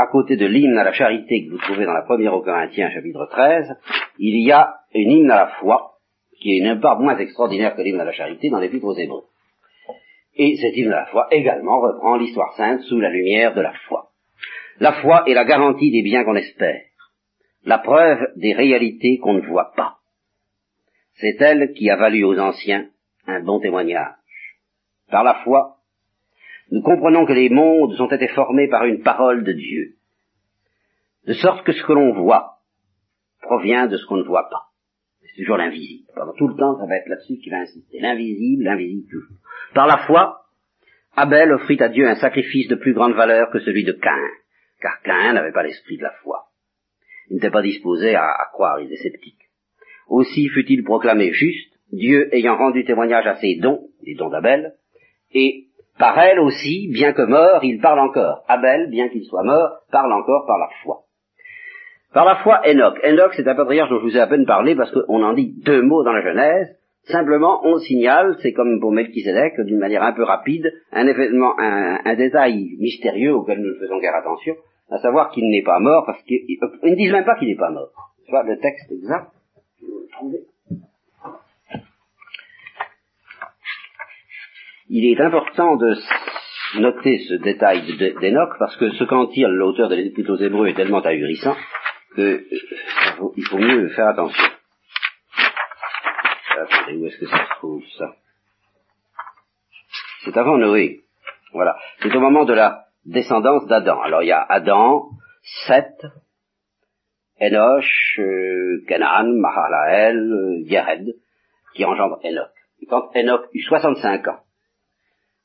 [0.00, 2.90] à côté de l'hymne à la charité que vous trouvez dans la première aux Corinthiens,
[2.90, 3.76] chapitre 13,
[4.18, 5.98] il y a une hymne à la foi,
[6.40, 9.24] qui est une part moins extraordinaire que l'hymne à la charité dans l'Épître aux Hébreux.
[10.36, 13.74] Et cet hymne à la foi également reprend l'histoire sainte sous la lumière de la
[13.86, 14.08] foi.
[14.78, 16.80] La foi est la garantie des biens qu'on espère,
[17.66, 19.96] la preuve des réalités qu'on ne voit pas.
[21.16, 22.88] C'est elle qui a valu aux anciens
[23.26, 24.14] un bon témoignage.
[25.10, 25.76] Par la foi,
[26.70, 29.96] nous comprenons que les mondes ont été formés par une parole de Dieu,
[31.26, 32.58] de sorte que ce que l'on voit
[33.42, 34.70] provient de ce qu'on ne voit pas.
[35.22, 36.08] C'est toujours l'invisible.
[36.14, 38.00] Pendant tout le temps, ça va être là-dessus qui va insister.
[38.00, 39.36] L'invisible, l'invisible toujours.
[39.74, 40.46] Par la foi,
[41.16, 44.28] Abel offrit à Dieu un sacrifice de plus grande valeur que celui de Cain,
[44.80, 46.46] car Cain n'avait pas l'esprit de la foi.
[47.28, 49.50] Il n'était pas disposé à, à croire, il était sceptique.
[50.08, 54.74] Aussi fut-il proclamé juste, Dieu ayant rendu témoignage à ses dons, les dons d'Abel,
[55.32, 55.66] et
[56.00, 58.42] par elle aussi, bien que mort, il parle encore.
[58.48, 61.02] Abel, bien qu'il soit mort, parle encore par la foi.
[62.14, 62.98] Par la foi, Enoch.
[63.04, 65.54] Enoch, c'est un patriarche dont je vous ai à peine parlé parce qu'on en dit
[65.62, 66.74] deux mots dans la Genèse.
[67.04, 72.14] Simplement, on signale, c'est comme pour Melchizedek, d'une manière un peu rapide, un événement, un,
[72.14, 74.54] détail mystérieux auquel nous ne faisons guère attention,
[74.90, 77.70] à savoir qu'il n'est pas mort, parce qu'ils ne disent même pas qu'il n'est pas
[77.70, 77.90] mort.
[78.30, 79.32] Vois, le texte exact,
[84.90, 85.94] il est important de
[86.80, 87.82] noter ce détail
[88.20, 91.56] d'Enoch parce que ce qu'en tire l'auteur de l'Épître aux Hébreux est tellement ahurissant
[92.16, 92.48] que euh,
[93.36, 94.44] il faut mieux faire attention.
[96.50, 98.16] Attendez, où est-ce que ça se trouve, ça?
[100.24, 101.02] C'est avant Noé.
[101.52, 101.76] Voilà.
[102.02, 104.00] C'est au moment de la descendance d'Adam.
[104.00, 105.08] Alors il y a Adam,
[105.68, 106.04] Seth,
[107.40, 107.84] Enoch,
[108.18, 111.14] euh, Canaan, Mahalael, euh, Yered,
[111.74, 112.50] qui engendrent Enoch.
[112.88, 114.40] Quand Enoch eut 65 ans,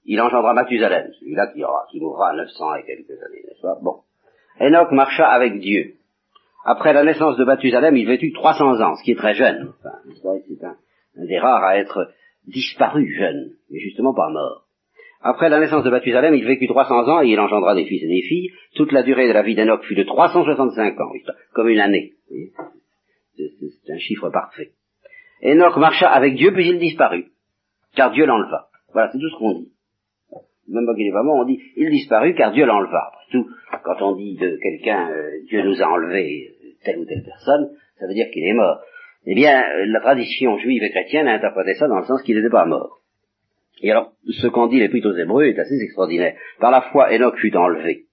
[0.05, 3.77] il engendra Mathusalem, celui-là qui, qui mourra à 900 et quelques années, n'est-ce pas?
[3.81, 4.01] Bon.
[4.59, 5.95] Enoch marcha avec Dieu.
[6.63, 9.73] Après la naissance de Mathusalem, il vécut 300 ans, ce qui est très jeune.
[9.79, 9.97] Enfin,
[10.49, 10.75] c'est un,
[11.17, 12.11] un des rares à être
[12.47, 14.65] disparu jeune, mais justement pas mort.
[15.21, 18.07] Après la naissance de Mathusalem, il vécut 300 ans et il engendra des fils et
[18.07, 18.51] des filles.
[18.75, 21.11] Toute la durée de la vie d'Enoch fut de 365 ans,
[21.53, 22.13] comme une année.
[23.35, 24.71] C'est un chiffre parfait.
[25.43, 27.31] Enoch marcha avec Dieu, puis il disparut,
[27.95, 28.67] car Dieu l'enleva.
[28.93, 29.71] Voilà, c'est tout ce qu'on dit.
[30.67, 33.11] Même pas qu'il est pas mort, on dit il disparut car Dieu l'enleva.
[33.31, 33.47] Tout,
[33.83, 36.51] quand on dit de quelqu'un euh, Dieu nous a enlevé
[36.83, 38.81] telle ou telle personne, ça veut dire qu'il est mort.
[39.27, 42.49] Eh bien, la tradition juive et chrétienne a interprété ça dans le sens qu'il n'était
[42.49, 43.01] pas mort.
[43.81, 46.35] Et alors, ce qu'en dit l'épître aux Hébreux est assez extraordinaire.
[46.59, 48.05] Par la foi, Enoch fut enlevé,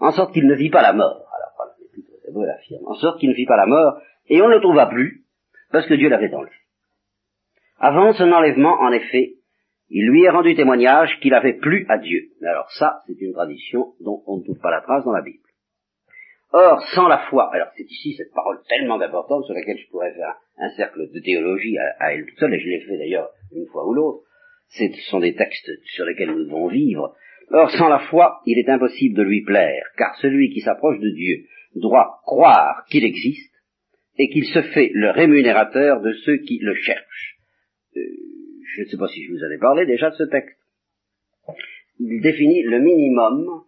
[0.00, 1.26] en sorte qu'il ne vit pas la mort.
[1.36, 2.86] Alors, voilà, l'épître aux Hébreux l'affirme.
[2.86, 5.24] En sorte qu'il ne vit pas la mort, et on ne le trouva plus,
[5.72, 6.52] parce que Dieu l'avait enlevé.
[7.78, 9.34] Avant son enlèvement, en effet,
[9.90, 12.28] il lui est rendu témoignage qu'il avait plu à Dieu.
[12.40, 15.22] Mais alors ça, c'est une tradition dont on ne trouve pas la trace dans la
[15.22, 15.42] Bible.
[16.52, 20.12] Or, sans la foi, alors c'est ici cette parole tellement importante sur laquelle je pourrais
[20.14, 23.66] faire un, cercle de théologie à, elle toute seule, et je l'ai fait d'ailleurs une
[23.66, 24.24] fois ou l'autre,
[24.68, 27.14] ce sont des textes sur lesquels nous devons vivre.
[27.50, 31.10] Or, sans la foi, il est impossible de lui plaire, car celui qui s'approche de
[31.10, 33.54] Dieu doit croire qu'il existe
[34.18, 37.38] et qu'il se fait le rémunérateur de ceux qui le cherchent.
[37.96, 38.00] Euh,
[38.74, 40.58] je ne sais pas si je vous ai parlé déjà de ce texte.
[41.98, 43.64] Il définit le minimum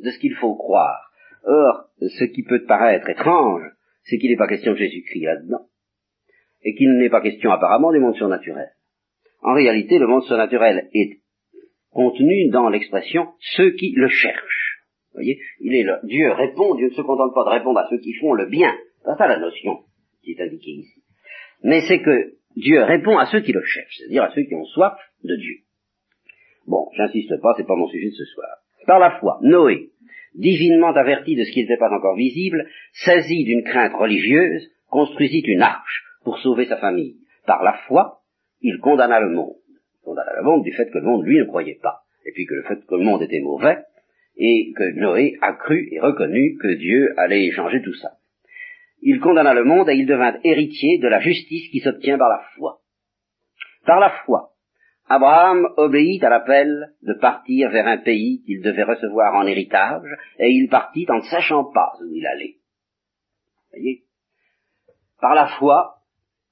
[0.00, 1.10] de ce qu'il faut croire.
[1.44, 3.62] Or, ce qui peut paraître étrange,
[4.04, 5.66] c'est qu'il n'est pas question de Jésus-Christ là-dedans,
[6.62, 8.70] et qu'il n'est pas question apparemment du monde surnaturel.
[9.42, 11.20] En réalité, le monde surnaturel est
[11.90, 14.84] contenu dans l'expression ceux qui le cherchent.
[15.12, 15.40] Vous voyez.
[16.04, 18.74] Dieu répond, Dieu ne se contente pas de répondre à ceux qui font le bien.
[19.04, 19.84] C'est ça la notion
[20.22, 21.02] qui est indiquée ici.
[21.62, 24.64] Mais c'est que Dieu répond à ceux qui le cherchent, c'est-à-dire à ceux qui ont
[24.64, 25.56] soif de Dieu.
[26.66, 28.48] Bon, j'insiste pas, c'est pas mon sujet de ce soir.
[28.86, 29.90] Par la foi, Noé,
[30.34, 35.62] divinement averti de ce qui n'était pas encore visible, saisi d'une crainte religieuse, construisit une
[35.62, 37.16] arche pour sauver sa famille.
[37.46, 38.20] Par la foi,
[38.60, 39.56] il condamna le monde.
[39.68, 42.02] Il condamna le monde du fait que le monde, lui, ne croyait pas.
[42.24, 43.78] Et puis que le fait que le monde était mauvais,
[44.36, 48.12] et que Noé a cru et reconnu que Dieu allait changer tout ça.
[49.02, 52.44] Il condamna le monde et il devint héritier de la justice qui s'obtient par la
[52.54, 52.78] foi.
[53.84, 54.52] Par la foi,
[55.08, 60.50] Abraham obéit à l'appel de partir vers un pays qu'il devait recevoir en héritage, et
[60.50, 62.56] il partit en ne sachant pas où il allait.
[63.72, 64.04] Voyez?
[65.20, 65.96] Par la foi,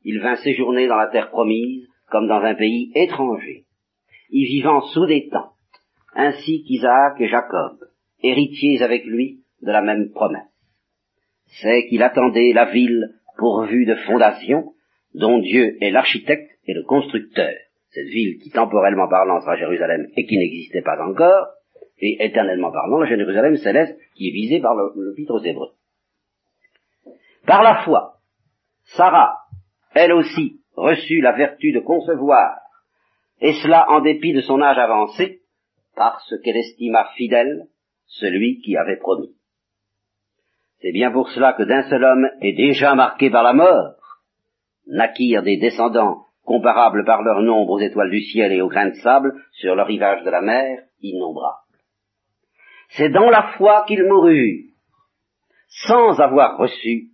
[0.02, 3.66] il vint séjourner dans la terre promise, comme dans un pays étranger,
[4.30, 5.54] y vivant sous des tentes,
[6.14, 7.78] ainsi qu'Isaac et Jacob,
[8.22, 10.49] héritiers avec lui de la même promesse.
[11.60, 14.72] C'est qu'il attendait la ville pourvue de fondations,
[15.14, 17.52] dont Dieu est l'architecte et le constructeur.
[17.88, 21.48] Cette ville qui, temporellement parlant, sera Jérusalem et qui n'existait pas encore,
[21.98, 25.72] et éternellement parlant, la Jérusalem céleste qui est visée par le, le aux Hébreux.
[27.46, 28.18] Par la foi,
[28.96, 29.36] Sarah,
[29.94, 32.58] elle aussi, reçut la vertu de concevoir,
[33.40, 35.40] et cela en dépit de son âge avancé,
[35.96, 37.66] parce qu'elle estima fidèle
[38.06, 39.34] celui qui avait promis.
[40.80, 43.96] C'est bien pour cela que d'un seul homme est déjà marqué par la mort,
[44.86, 48.94] naquirent des descendants comparables par leur nombre aux étoiles du ciel et aux grains de
[48.94, 51.58] sable sur le rivage de la mer, innombrables.
[52.90, 54.64] C'est dans la foi qu'ils moururent,
[55.68, 57.10] sans avoir reçu,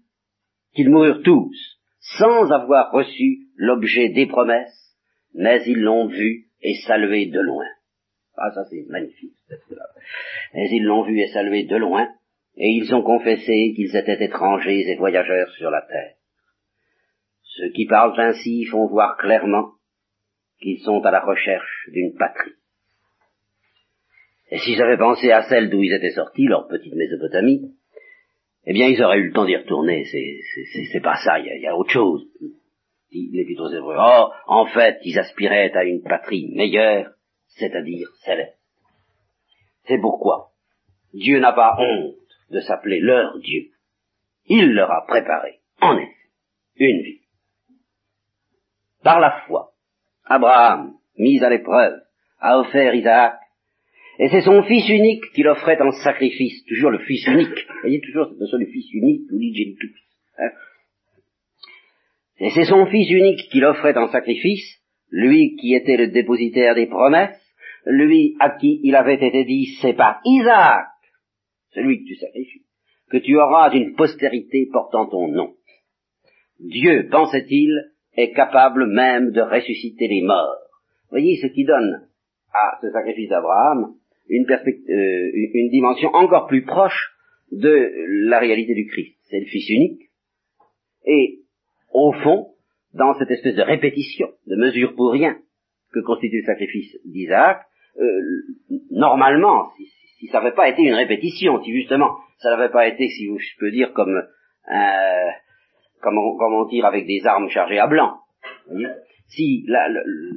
[0.74, 1.57] qu'ils moururent tous,
[1.98, 4.96] sans avoir reçu l'objet des promesses,
[5.35, 7.66] mais ils l'ont vu et salué de loin.
[8.37, 9.35] Ah, ça c'est magnifique,
[10.55, 12.09] Mais ils l'ont vu et salué de loin,
[12.56, 16.14] et ils ont confessé qu'ils étaient étrangers et voyageurs sur la terre.
[17.42, 19.72] Ceux qui parlent ainsi font voir clairement
[20.61, 22.54] qu'ils sont à la recherche d'une patrie.
[24.50, 27.74] Et s'ils avaient pensé à celle d'où ils étaient sortis, leur petite Mésopotamie,
[28.64, 30.04] eh bien ils auraient eu le temps d'y retourner.
[30.04, 32.26] C'est pas ça, il y, a, autre chose.
[33.11, 33.96] Les plutôt Hébreux.
[33.98, 37.12] Oh, en fait, ils aspiraient à une patrie meilleure,
[37.48, 38.59] c'est-à-dire céleste.
[39.84, 40.52] C'est pourquoi
[41.12, 43.70] Dieu n'a pas honte de s'appeler leur Dieu.
[44.47, 46.12] Il leur a préparé, en effet,
[46.76, 47.20] une vie.
[49.03, 49.72] Par la foi,
[50.24, 52.01] Abraham, mis à l'épreuve,
[52.40, 53.38] a offert Isaac,
[54.18, 57.66] et c'est son fils unique qu'il offrait en sacrifice, toujours le fils unique.
[57.68, 59.38] Vous voyez toujours cette notion du fils unique, ou
[60.38, 60.51] hein
[62.40, 64.80] Et c'est son fils unique qu'il offrait en sacrifice,
[65.11, 67.38] lui qui était le dépositaire des promesses,
[67.84, 70.86] lui à qui il avait été dit, c'est par Isaac,
[71.77, 72.64] celui que tu sacrifies,
[73.11, 75.55] que tu auras une postérité portant ton nom.
[76.59, 80.57] Dieu, pensait-il, est capable même de ressusciter les morts.
[81.11, 82.09] Voyez ce qui donne
[82.53, 83.95] à ce sacrifice d'Abraham
[84.29, 87.12] une, euh, une dimension encore plus proche
[87.53, 87.93] de
[88.29, 89.16] la réalité du Christ.
[89.24, 90.01] C'est le Fils unique.
[91.05, 91.41] Et,
[91.93, 92.55] au fond,
[92.95, 95.39] dans cette espèce de répétition, de mesure pour rien,
[95.93, 97.61] que constitue le sacrifice d'Isaac,
[98.01, 98.20] euh,
[98.91, 99.87] normalement, si,
[100.18, 103.58] si, ça n'avait pas été une répétition, si justement ça n'avait pas été, si je
[103.58, 104.16] peux dire, comme
[104.72, 105.30] euh,
[106.02, 108.18] comment, dire, avec des armes chargées à blanc.
[109.28, 109.64] si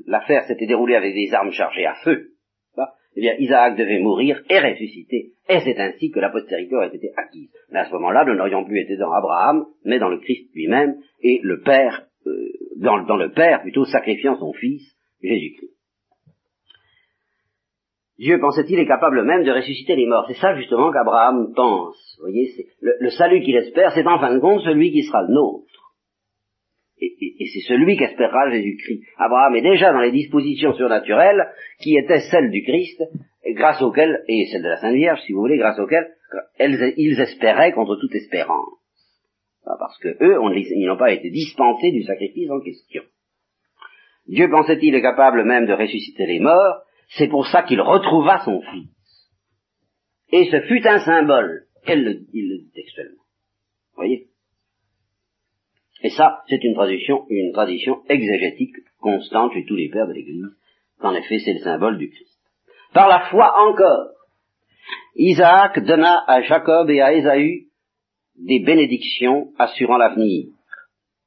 [0.08, 2.30] l'affaire s'était déroulée avec des armes chargées à feu,
[3.16, 7.12] eh bien Isaac devait mourir et ressusciter, et c'est ainsi que la postérité aurait été
[7.18, 7.50] acquise.
[7.72, 10.96] Mais à ce moment-là, nous n'aurions plus été dans Abraham, mais dans le Christ lui-même,
[11.22, 15.79] et le Père, euh, dans, dans le Père plutôt sacrifiant son Fils, Jésus-Christ.
[18.20, 20.26] Dieu, pensait-il, est capable même de ressusciter les morts.
[20.28, 22.18] C'est ça justement qu'Abraham pense.
[22.18, 25.22] Vous voyez, c'est le, salut qu'il espère, c'est en fin de compte celui qui sera
[25.22, 25.96] le nôtre.
[27.02, 27.16] Et,
[27.54, 29.04] c'est celui qu'espérera Jésus-Christ.
[29.18, 31.48] Abraham est déjà dans les dispositions surnaturelles
[31.82, 33.02] qui étaient celles du Christ,
[33.56, 36.10] grâce auxquelles, et celles de la Sainte Vierge, si vous voulez, grâce auxquelles
[36.60, 38.80] ils espéraient contre toute espérance.
[39.64, 43.04] Parce que eux, ils n'ont pas été dispensés du sacrifice en question.
[44.28, 48.62] Dieu pensait-il est capable même de ressusciter les morts, c'est pour ça qu'il retrouva son
[48.62, 48.90] fils.
[50.32, 51.66] Et ce fut un symbole.
[51.86, 53.24] Elle le, il le dit textuellement.
[53.92, 54.28] Vous voyez?
[56.02, 60.46] Et ça, c'est une tradition, une tradition exégétique constante chez tous les pères de l'Église.
[61.02, 62.40] En effet, c'est le symbole du Christ.
[62.94, 64.12] Par la foi encore,
[65.16, 67.68] Isaac donna à Jacob et à Ésaü
[68.36, 70.48] des bénédictions assurant l'avenir.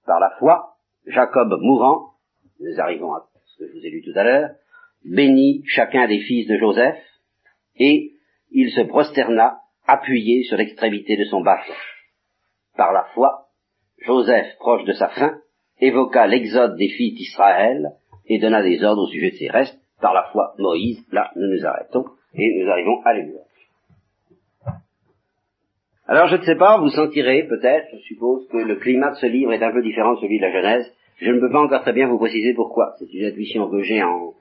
[0.06, 0.74] Par la foi,
[1.06, 2.12] Jacob mourant,
[2.60, 4.50] nous arrivons à ce que je vous ai lu tout à l'heure,
[5.04, 6.98] bénit chacun des fils de Joseph,
[7.76, 8.12] et
[8.50, 11.72] il se prosterna, appuyé sur l'extrémité de son bâton.
[12.76, 13.46] Par la foi,
[13.98, 15.38] Joseph, proche de sa fin,
[15.80, 17.92] évoqua l'exode des filles d'Israël
[18.26, 19.78] et donna des ordres au sujet de ses restes.
[20.00, 23.38] Par la foi, Moïse, là, nous nous arrêtons et nous arrivons à l'église.
[26.06, 29.26] Alors, je ne sais pas, vous sentirez peut-être, je suppose, que le climat de ce
[29.26, 30.92] livre est un peu différent de celui de la Genèse.
[31.18, 32.94] Je ne peux pas encore très bien vous préciser pourquoi.
[32.98, 34.34] C'est une intuition que j'ai en,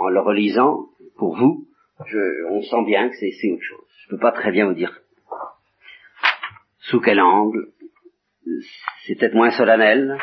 [0.00, 0.86] en le relisant,
[1.18, 1.66] pour vous,
[2.06, 3.86] je, on sent bien que c'est autre chose.
[3.98, 4.98] Je ne peux pas très bien vous dire
[6.78, 7.68] sous quel angle.
[9.04, 10.16] C'est peut-être moins solennel,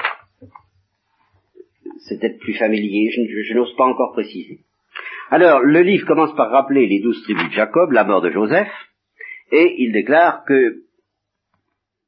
[1.99, 4.61] c'est peut-être plus familier, je, je n'ose pas encore préciser.
[5.29, 8.71] Alors, le livre commence par rappeler les douze tribus de Jacob, la mort de Joseph,
[9.51, 10.83] et il déclare que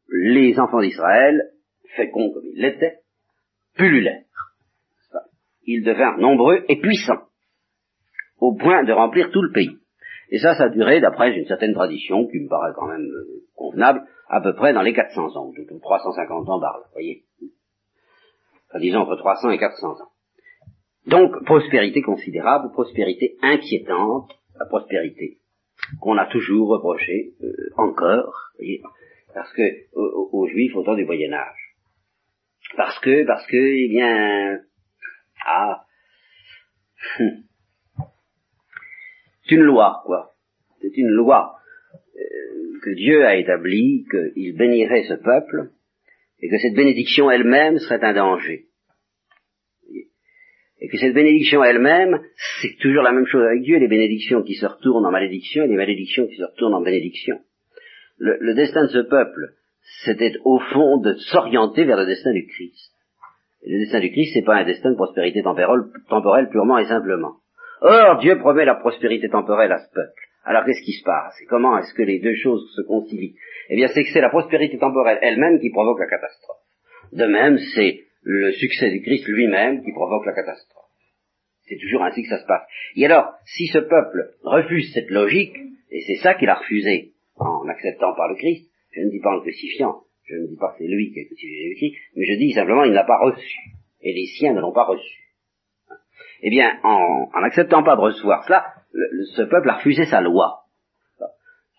[0.09, 1.51] les enfants d'Israël,
[1.95, 2.97] féconds comme ils l'étaient,
[3.75, 4.23] pullulèrent.
[5.65, 7.28] Ils devinrent nombreux et puissants
[8.39, 9.77] au point de remplir tout le pays.
[10.31, 13.43] Et ça, ça a duré, d'après une certaine tradition, qui me paraît quand même euh,
[13.55, 17.23] convenable, à peu près dans les 400 ans, ou 350 ans par là, vous voyez.
[18.69, 20.11] Enfin, disons entre 300 et 400 ans.
[21.07, 25.39] Donc, prospérité considérable, prospérité inquiétante, la prospérité
[26.01, 28.83] qu'on a toujours reproché, euh, encore, voyez,
[29.33, 29.61] parce que
[29.95, 31.75] aux, Juifs au temps du Moyen Âge.
[32.75, 34.59] Parce que, parce que, eh bien,
[35.45, 35.85] ah,
[37.19, 37.43] hum,
[39.51, 40.31] une loi, quoi.
[40.81, 41.55] C'est une loi
[42.15, 45.71] euh, que Dieu a établie, qu'il bénirait ce peuple,
[46.41, 48.65] et que cette bénédiction elle-même serait un danger.
[50.81, 52.21] Et que cette bénédiction elle-même,
[52.61, 55.67] c'est toujours la même chose avec Dieu, les bénédictions qui se retournent en malédiction et
[55.67, 57.39] les malédictions qui se retournent en bénédiction.
[58.17, 59.53] Le, destin de ce peuple,
[60.05, 62.93] c'était au fond de s'orienter vers le destin du Christ.
[63.65, 67.35] Le destin du Christ, c'est pas un destin de prospérité temporelle purement et simplement.
[67.81, 70.21] Or, Dieu promet la prospérité temporelle à ce peuple.
[70.43, 71.35] Alors qu'est-ce qui se passe?
[71.41, 73.35] Et comment est-ce que les deux choses se concilient?
[73.69, 76.57] Eh bien, c'est que c'est la prospérité temporelle elle-même qui provoque la catastrophe.
[77.13, 80.85] De même, c'est le succès du Christ lui-même qui provoque la catastrophe.
[81.67, 82.67] C'est toujours ainsi que ça se passe.
[82.95, 85.55] Et alors, si ce peuple refuse cette logique,
[85.91, 89.29] et c'est ça qu'il a refusé en acceptant par le Christ, je ne dis pas
[89.29, 92.25] en le crucifiant, je ne dis pas que c'est lui qui a crucifié Jésus-Christ, mais
[92.25, 93.59] je dis simplement il n'a pas reçu.
[94.01, 95.28] Et les siens ne l'ont pas reçu
[96.41, 98.65] eh bien, en n'acceptant pas de recevoir cela,
[99.35, 100.61] ce peuple a refusé sa loi,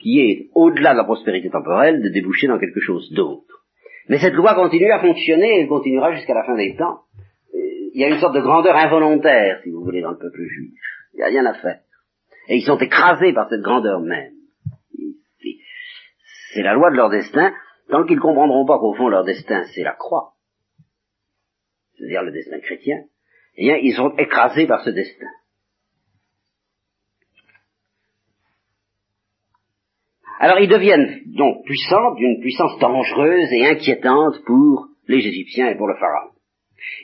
[0.00, 3.64] qui est, au-delà de la prospérité temporelle, de déboucher dans quelque chose d'autre.
[4.08, 7.00] Mais cette loi continue à fonctionner et elle continuera jusqu'à la fin des temps.
[7.52, 10.80] Il y a une sorte de grandeur involontaire, si vous voulez, dans le peuple juif.
[11.14, 11.80] Il n'y a rien à faire.
[12.48, 14.32] Et ils sont écrasés par cette grandeur même.
[16.52, 17.52] C'est la loi de leur destin,
[17.90, 20.34] tant qu'ils ne comprendront pas qu'au fond leur destin c'est la croix,
[21.96, 23.04] c'est-à-dire le destin chrétien,
[23.56, 25.26] eh bien, ils sont écrasés par ce destin.
[30.38, 35.86] Alors ils deviennent donc puissants, d'une puissance dangereuse et inquiétante pour les Égyptiens et pour
[35.86, 36.30] le Pharaon.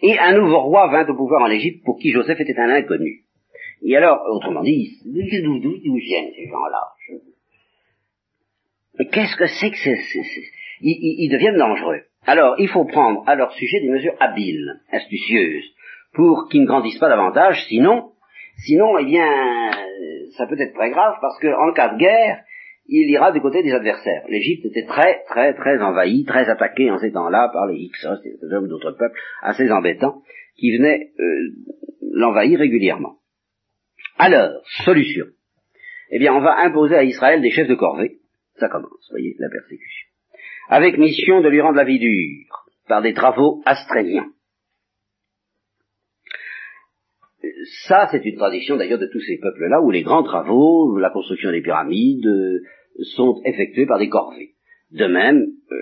[0.03, 3.25] Et un nouveau roi vint au pouvoir en Égypte pour qui Joseph était un inconnu.
[3.83, 6.81] Et alors, autrement dit, d'où viennent ces gens-là?
[8.99, 9.77] Mais qu'est-ce que c'est que
[10.81, 12.03] ils, ils deviennent dangereux.
[12.23, 15.75] Alors, il faut prendre à leur sujet des mesures habiles, astucieuses,
[16.17, 18.13] pour qu'ils ne grandissent pas davantage, sinon,
[18.65, 19.29] sinon, eh bien,
[20.37, 22.43] ça peut être très grave, parce qu'en cas de guerre,
[22.89, 24.25] il ira du côté des adversaires.
[24.29, 28.55] L'Égypte était très, très, très envahie, très attaquée en ces temps-là par les Hyksos et
[28.55, 30.23] hommes d'autres peuples assez embêtants
[30.57, 31.51] qui venaient euh,
[32.13, 33.17] l'envahir régulièrement.
[34.19, 35.27] Alors, solution.
[36.11, 38.21] Eh bien, on va imposer à Israël des chefs de corvée.
[38.59, 40.09] Ça commence, voyez, la persécution.
[40.69, 44.31] Avec mission de lui rendre la vie dure, par des travaux astreignants.
[47.87, 51.51] Ça, c'est une tradition d'ailleurs de tous ces peuples-là, où les grands travaux, la construction
[51.51, 52.29] des pyramides,
[53.15, 54.55] sont effectués par des corvées.
[54.93, 55.77] De même, euh,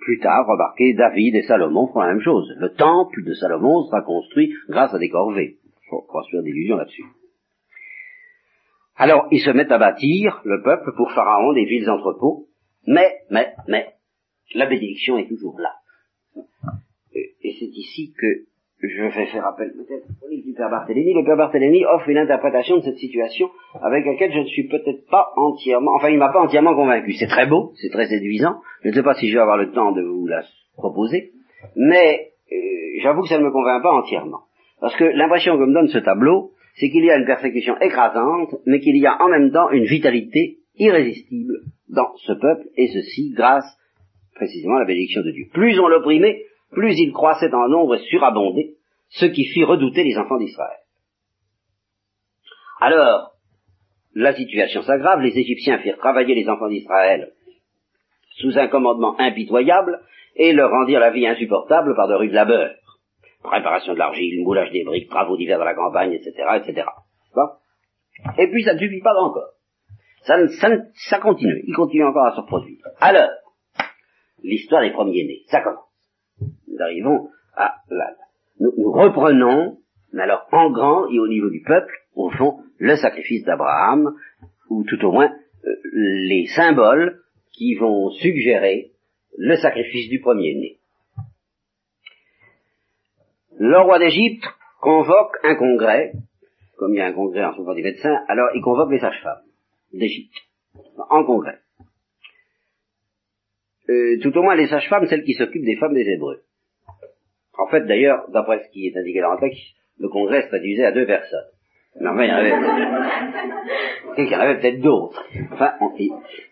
[0.00, 2.52] plus tard, remarquez, David et Salomon font la même chose.
[2.58, 5.58] Le temple de Salomon sera construit grâce à des corvées.
[5.90, 6.06] Faut
[6.42, 7.04] d'illusions là-dessus.
[8.96, 12.48] Alors, ils se mettent à bâtir, le peuple, pour Pharaon, des villes entrepôts,
[12.86, 13.88] mais, mais, mais,
[14.54, 15.72] la bénédiction est toujours là.
[17.14, 18.46] Et c'est ici que
[18.88, 21.14] je vais faire appel peut-être au livre du Père Barthélemy.
[21.14, 23.50] Le Père Barthélemy offre une interprétation de cette situation
[23.82, 27.12] avec laquelle je ne suis peut-être pas entièrement, enfin il m'a pas entièrement convaincu.
[27.12, 28.56] C'est très beau, c'est très séduisant.
[28.82, 30.42] Je ne sais pas si je vais avoir le temps de vous la
[30.76, 31.32] proposer,
[31.76, 32.56] mais euh,
[33.02, 34.40] j'avoue que ça ne me convainc pas entièrement.
[34.80, 38.56] Parce que l'impression que me donne ce tableau, c'est qu'il y a une persécution écrasante,
[38.66, 43.30] mais qu'il y a en même temps une vitalité irrésistible dans ce peuple, et ceci
[43.30, 43.78] grâce
[44.34, 45.46] précisément à la bénédiction de Dieu.
[45.52, 46.44] Plus on l'opprimait,
[46.74, 48.74] plus il croissait en nombre et surabondait,
[49.08, 50.78] ce qui fit redouter les enfants d'Israël.
[52.80, 53.34] Alors,
[54.14, 57.32] la situation s'aggrave, les Égyptiens firent travailler les enfants d'Israël
[58.36, 60.00] sous un commandement impitoyable
[60.36, 62.74] et leur rendirent la vie insupportable par de rudes labeurs.
[63.42, 66.86] Préparation de l'argile, moulage des briques, travaux divers dans la campagne, etc., etc.
[68.38, 69.50] et puis ça ne suffit pas encore.
[70.22, 70.36] Ça,
[71.10, 72.78] ça continue, il continue encore à se produire.
[73.00, 73.28] Alors,
[74.42, 75.83] l'histoire des premiers-nés, ça commence
[76.74, 78.14] nous arrivons à là.
[78.60, 79.78] Nous, reprenons,
[80.12, 84.14] mais alors en grand et au niveau du peuple, au fond, le sacrifice d'Abraham,
[84.70, 87.20] ou tout au moins euh, les symboles
[87.52, 88.92] qui vont suggérer
[89.36, 90.78] le sacrifice du premier-né.
[93.58, 94.44] Le roi d'Égypte
[94.80, 96.12] convoque un congrès,
[96.76, 98.98] comme il y a un congrès en ce moment des médecins, alors il convoque les
[98.98, 99.42] sages-femmes
[99.92, 100.34] d'Égypte,
[101.10, 101.58] en congrès.
[103.88, 106.42] Euh, tout au moins les sages-femmes, celles qui s'occupent des femmes des Hébreux.
[107.58, 109.60] En fait, d'ailleurs, d'après ce qui est indiqué dans le texte,
[109.98, 111.46] le congrès se réduisait à deux personnes.
[112.00, 112.50] Mais enfin, il y en avait,
[114.18, 115.24] il y en avait peut-être d'autres.
[115.52, 115.74] Enfin,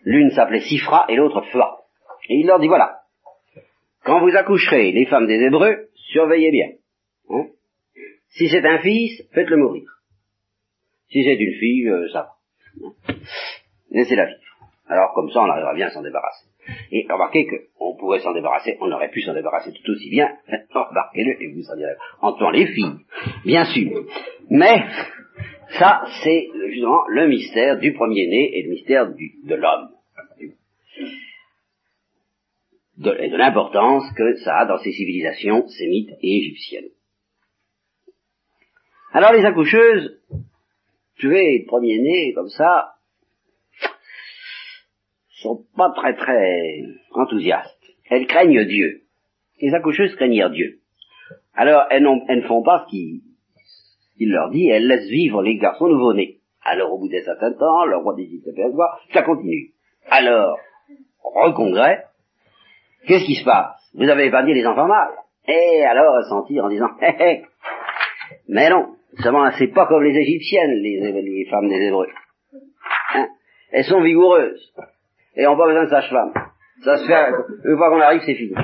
[0.05, 1.79] l'une s'appelait Sifra et l'autre Fla.
[2.29, 2.99] Et il leur dit, voilà,
[4.03, 6.67] quand vous accoucherez les femmes des Hébreux, surveillez bien.
[7.29, 7.47] Hein.
[8.29, 9.89] si c'est un fils, faites-le mourir.
[11.09, 12.87] Si c'est une fille, euh, ça va.
[12.87, 13.13] Hein.
[13.91, 14.39] Laissez-la vivre.
[14.87, 16.47] Alors comme ça, on arrivera bien à s'en débarrasser.
[16.91, 20.29] Et remarquez qu'on pourrait s'en débarrasser, on aurait pu s'en débarrasser tout aussi bien,
[20.73, 22.99] remarquez-le, et vous en direz, en tuant les filles,
[23.45, 24.05] bien sûr.
[24.49, 24.83] Mais,
[25.79, 29.89] ça, c'est justement le mystère du premier-né et le mystère de l'homme.
[32.97, 36.89] De, et de l'importance que ça a dans ces civilisations sémites et égyptiennes.
[39.11, 40.21] Alors les accoucheuses,
[41.17, 42.93] tuer le premier-né comme ça,
[45.43, 46.81] sont pas très très
[47.11, 47.77] enthousiastes.
[48.09, 49.01] Elles craignent Dieu.
[49.61, 50.79] Les accoucheuses craignent Dieu.
[51.53, 56.39] Alors elles, ne font pas ce qu'il leur dit, elles laissent vivre les garçons nouveau-nés.
[56.63, 59.71] Alors au bout d'un certain temps, le roi d'Égypte voir, ça continue.
[60.09, 60.57] Alors,
[61.23, 62.05] recongrès,
[63.07, 63.79] qu'est-ce qui se passe?
[63.93, 65.15] Vous avez épargné les enfants mâles.
[65.47, 67.43] Et alors elles s'en tirent en disant, hé
[68.47, 72.07] mais non, seulement c'est pas comme les égyptiennes, les, les femmes des Hébreux.
[73.13, 73.27] Hein?
[73.71, 74.73] Elles sont vigoureuses
[75.35, 76.33] et on pas besoin de sage-femme.
[76.83, 77.31] Ça se fait,
[77.65, 78.55] une fois qu'on arrive, c'est fini.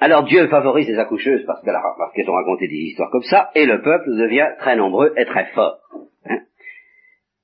[0.00, 3.80] Alors Dieu favorise les accoucheuses parce qu'elles ont raconté des histoires comme ça, et le
[3.80, 5.78] peuple devient très nombreux et très fort.
[6.26, 6.40] Hein.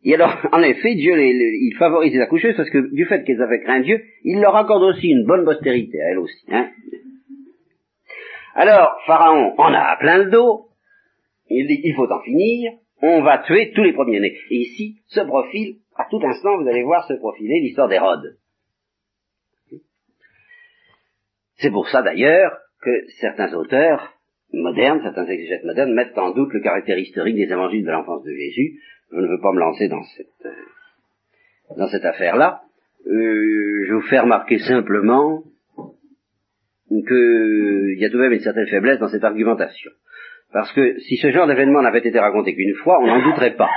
[0.05, 3.62] et alors, en effet, Dieu il favorise les accoucheuses parce que du fait qu'elles avaient
[3.62, 6.45] craint Dieu, il leur accorde aussi une bonne postérité à elles aussi.
[6.51, 6.68] Hein.
[8.55, 10.66] Alors, Pharaon en a plein le dos,
[11.49, 12.72] il dit il faut en finir,
[13.03, 14.38] on va tuer tous les premiers-nés.
[14.50, 18.38] Et ici, ce profil, à tout instant, vous allez voir se profiler l'histoire d'Hérode.
[21.57, 22.90] C'est pour ça d'ailleurs que
[23.20, 24.14] certains auteurs
[24.53, 28.32] modernes, certains exégètes modernes mettent en doute le caractère historique des évangiles de l'enfance de
[28.32, 28.80] Jésus.
[29.11, 32.62] Je ne veux pas me lancer dans cette, euh, dans cette affaire-là.
[33.07, 35.42] Euh, je vous fais remarquer simplement
[36.88, 39.90] qu'il y a tout de même une certaine faiblesse dans cette argumentation.
[40.53, 43.70] Parce que si ce genre d'événement n'avait été raconté qu'une fois, on n'en douterait pas.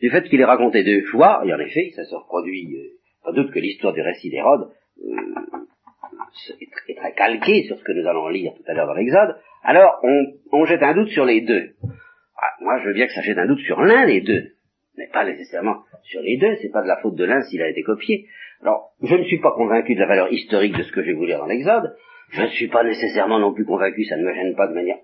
[0.00, 3.32] Du fait qu'il est raconté deux fois, et en effet, ça se reproduit, euh, sans
[3.32, 4.70] doute que l'histoire du récit d'Hérode
[5.04, 9.36] euh, est, très calquée sur ce que nous allons lire tout à l'heure dans l'Exode,
[9.64, 11.70] alors on, on, jette un doute sur les deux.
[11.82, 14.52] Ah, moi, je veux bien que ça jette un doute sur l'un des deux,
[14.96, 17.68] mais pas nécessairement sur les deux, c'est pas de la faute de l'un s'il a
[17.68, 18.26] été copié.
[18.62, 21.14] Alors, je ne suis pas convaincu de la valeur historique de ce que je vais
[21.14, 21.96] vous lire dans l'Exode,
[22.30, 24.98] je ne suis pas nécessairement non plus convaincu, ça ne me gêne pas de manière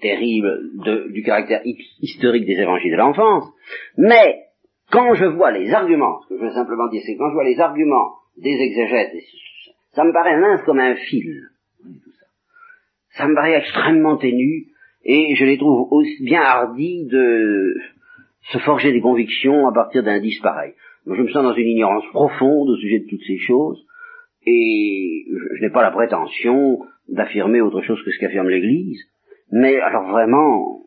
[0.00, 1.62] terrible de, du caractère
[2.00, 3.44] historique des évangiles de l'enfance,
[3.96, 4.46] mais
[4.90, 7.44] quand je vois les arguments, ce que je veux simplement dire, c'est quand je vois
[7.44, 9.12] les arguments des exégètes,
[9.92, 11.48] ça me paraît mince comme un fil,
[13.10, 13.26] ça.
[13.26, 14.66] me paraît extrêmement ténu,
[15.04, 17.74] et je les trouve aussi bien hardis de
[18.52, 20.74] se forger des convictions à partir d'indices pareils.
[21.06, 23.86] je me sens dans une ignorance profonde au sujet de toutes ces choses,
[24.46, 29.02] et je, je n'ai pas la prétention d'affirmer autre chose que ce qu'affirme l'Église,
[29.50, 30.80] mais alors vraiment,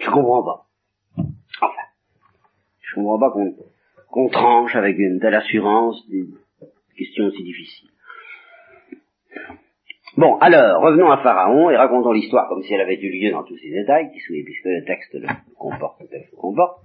[0.00, 0.66] je comprends pas.
[1.62, 1.82] Enfin,
[2.80, 3.34] je comprends pas
[4.08, 6.26] qu'on tranche avec une telle assurance des
[6.96, 7.90] questions aussi difficiles.
[10.16, 13.44] Bon, alors, revenons à Pharaon et racontons l'histoire comme si elle avait eu lieu dans
[13.44, 16.80] tous ses détails, puisque le texte le comporte, le texte comporte.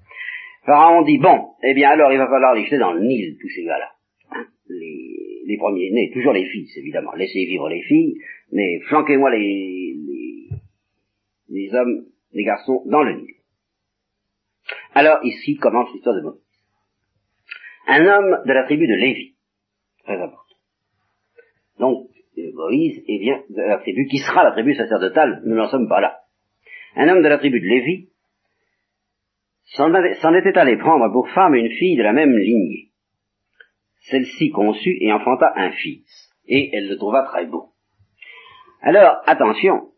[0.65, 3.49] Pharaon dit, bon, eh bien alors il va falloir les jeter dans le Nil, tous
[3.49, 3.91] ces gars-là.
[4.31, 5.14] Hein, les,
[5.45, 7.13] les premiers-nés, toujours les fils, évidemment.
[7.13, 8.15] Laissez vivre les filles,
[8.51, 9.95] mais flanquez-moi les,
[11.49, 13.35] les, hommes, les garçons dans le Nil.
[14.93, 16.41] Alors ici commence l'histoire de Moïse.
[17.87, 19.35] Un homme de la tribu de Lévi,
[20.03, 20.55] très important.
[21.79, 22.09] Donc
[22.53, 26.01] Moïse est bien de la tribu qui sera la tribu sacerdotale, nous n'en sommes pas
[26.01, 26.21] là.
[26.95, 28.09] Un homme de la tribu de Lévi
[29.65, 32.89] s'en était allé prendre pour femme une fille de la même lignée.
[34.09, 37.69] Celle-ci conçut et enfanta un fils, et elle le trouva très beau.
[38.81, 39.89] Alors, attention,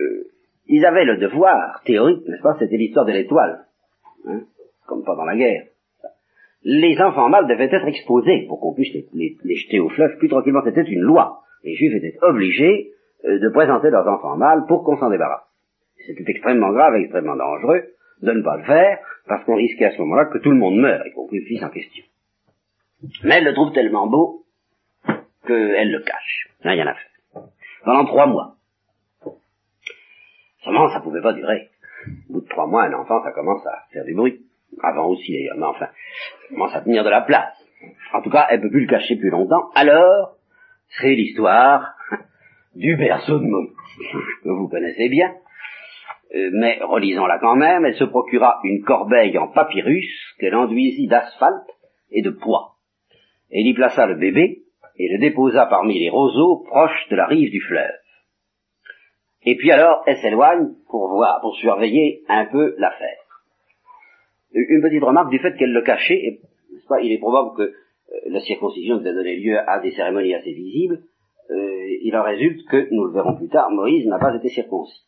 [0.00, 0.24] euh,
[0.66, 3.64] ils avaient le devoir théorique, n'est-ce pas, c'était l'histoire de l'étoile,
[4.26, 4.42] hein,
[4.86, 5.64] comme pendant la guerre.
[6.62, 10.62] Les enfants mâles devaient être exposés pour qu'on puisse les, jeter au fleuve plus tranquillement.
[10.64, 11.40] C'était une loi.
[11.64, 12.92] Les juifs étaient obligés
[13.24, 15.46] euh, de présenter leurs enfants mâles pour qu'on s'en débarrasse.
[16.06, 17.82] C'était extrêmement grave et extrêmement dangereux
[18.22, 20.76] de ne pas le faire, parce qu'on risquait à ce moment-là que tout le monde
[20.76, 22.04] meure, y compris le fils en question.
[23.22, 24.44] Mais elle le trouve tellement beau
[25.46, 26.48] qu'elle le cache.
[26.62, 27.08] Rien y en a fait
[27.88, 28.56] pendant trois mois.
[30.62, 31.70] Seulement, ça pouvait pas durer.
[32.28, 34.44] Au bout de trois mois, un enfant, ça commence à faire du bruit.
[34.82, 37.54] Avant aussi, d'ailleurs, mais enfin, ça commence à tenir de la place.
[38.12, 39.70] En tout cas, elle peut plus le cacher plus longtemps.
[39.74, 40.36] Alors,
[41.00, 41.94] c'est l'histoire
[42.74, 43.72] du berceau de Moïse,
[44.44, 45.34] que vous connaissez bien.
[46.34, 51.70] Euh, mais relisons-la quand même, elle se procura une corbeille en papyrus qu'elle enduisit d'asphalte
[52.10, 52.74] et de poids.
[53.50, 54.62] Elle y plaça le bébé,
[54.98, 57.94] et le déposa parmi les roseaux proches de la rive du fleuve.
[59.44, 63.18] Et puis alors, elle s'éloigne pour voir, pour surveiller un peu l'affaire.
[64.52, 66.40] Une petite remarque du fait qu'elle le cachait,
[66.88, 67.74] pas, il est probable que euh,
[68.26, 71.02] la circoncision devait donner lieu à des cérémonies assez visibles,
[71.50, 75.04] euh, il en résulte que, nous le verrons plus tard, Moïse n'a pas été circoncis.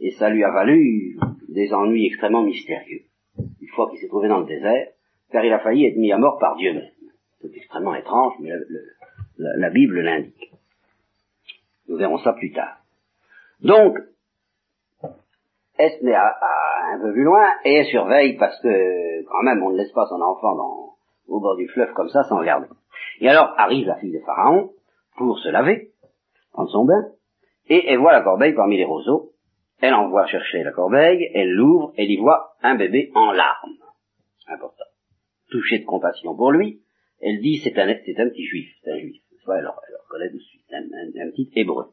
[0.00, 1.16] Et ça lui a valu
[1.48, 3.02] des ennuis extrêmement mystérieux,
[3.38, 4.88] une fois qu'il s'est trouvé dans le désert,
[5.30, 6.90] car il a failli être mis à mort par Dieu même.
[8.40, 8.50] Mais
[9.38, 10.52] la, Bible l'indique.
[11.88, 12.78] Nous verrons ça plus tard.
[13.60, 13.98] Donc,
[15.78, 19.76] elle se met un peu plus loin et surveille parce que quand même on ne
[19.76, 20.96] laisse pas son enfant
[21.28, 22.66] au bord du fleuve comme ça sans regarder.
[23.20, 24.70] Et alors arrive la fille de Pharaon
[25.16, 25.90] pour se laver,
[26.52, 27.08] prendre son bain,
[27.68, 29.32] et elle voit la corbeille parmi les roseaux.
[29.80, 33.76] Elle envoie chercher la corbeille, elle l'ouvre, elle y voit un bébé en larmes.
[34.48, 34.84] Important.
[35.50, 36.80] Touchée de compassion pour lui,
[37.20, 39.22] elle dit c'est un, c'est un petit juif, c'est un juif
[39.56, 41.92] elle, leur, connaît de suite, un, petit hébreu.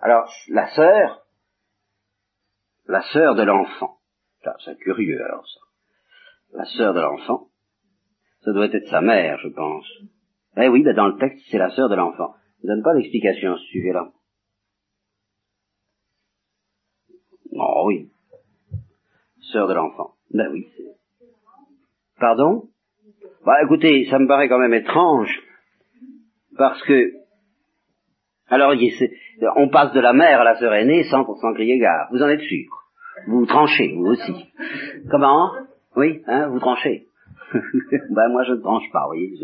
[0.00, 1.26] Alors, la sœur,
[2.86, 3.98] la sœur de l'enfant,
[4.64, 5.60] c'est curieux alors ça,
[6.52, 7.48] la sœur de l'enfant,
[8.44, 9.86] ça doit être sa mère, je pense.
[10.56, 12.34] Eh oui, ben dans le texte, c'est la sœur de l'enfant.
[12.62, 14.12] ne donne pas d'explication à ce sujet-là.
[17.52, 18.10] Oh oui.
[19.52, 20.14] Sœur de l'enfant.
[20.30, 20.68] Ben oui.
[22.18, 22.68] Pardon?
[23.48, 25.34] Bah écoutez, ça me paraît quand même étrange
[26.58, 27.12] parce que,
[28.50, 28.74] alors
[29.56, 32.08] on passe de la mère à la sœur aînée sans, sans crier gare.
[32.10, 32.66] Vous en êtes sûr?
[33.26, 34.52] Vous tranchez, vous aussi.
[35.10, 35.52] Comment?
[35.96, 37.06] Oui, hein, vous tranchez.
[37.54, 39.34] ben moi je ne tranche pas, oui.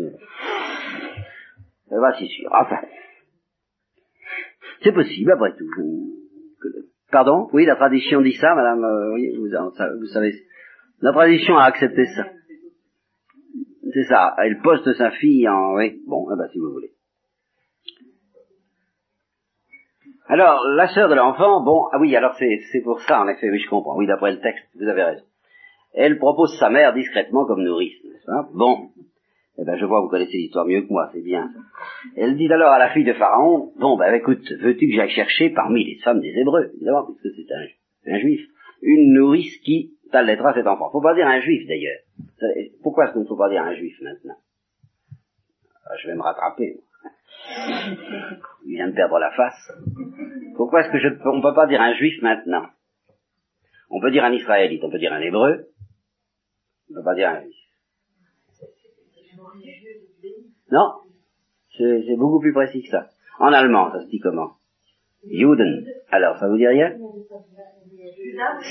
[1.89, 2.47] C'est pas si sûr.
[2.53, 2.81] Enfin,
[4.83, 6.13] c'est possible après tout.
[7.11, 7.49] Pardon?
[7.53, 8.83] Oui, la tradition dit ça, madame.
[8.83, 10.31] euh, vous savez.
[11.01, 12.27] La tradition a accepté ça.
[13.95, 14.35] C'est ça.
[14.39, 15.75] Elle poste sa fille en...
[15.75, 16.91] Oui, bon, eh ben, si vous voulez.
[20.27, 23.59] Alors, la sœur de l'enfant, bon, ah oui, alors c'est pour ça, en effet, oui,
[23.59, 23.95] je comprends.
[23.95, 25.23] Oui, d'après le texte, vous avez raison.
[25.93, 28.49] Elle propose sa mère discrètement comme nourrice, n'est-ce pas?
[28.53, 28.89] Bon.
[29.57, 31.49] Eh ben, je vois, vous connaissez l'histoire mieux que moi, c'est bien.
[32.17, 35.51] Elle dit alors à la fille de Pharaon, bon, ben, écoute, veux-tu que j'aille chercher
[35.51, 38.41] parmi les femmes des Hébreux, évidemment, puisque c'est un, un, juif,
[38.81, 40.89] une nourrice qui allaitera cet enfant.
[40.91, 41.99] Faut pas dire un juif, d'ailleurs.
[42.81, 44.37] Pourquoi est-ce qu'il ne faut pas dire un juif, maintenant?
[45.85, 46.79] Ah, Je vais me rattraper.
[48.65, 49.71] Il vient de perdre la face.
[50.55, 52.65] Pourquoi est-ce que je on ne peut pas dire un juif maintenant?
[53.89, 55.67] On peut dire un israélite, on peut dire un hébreu,
[56.89, 57.55] on ne peut pas dire un juif.
[60.71, 60.93] Non
[61.77, 63.09] C'est beaucoup plus précis que ça.
[63.39, 64.53] En allemand, ça se dit comment?
[65.29, 65.85] Juden.
[66.09, 66.97] Alors, ça vous dit rien?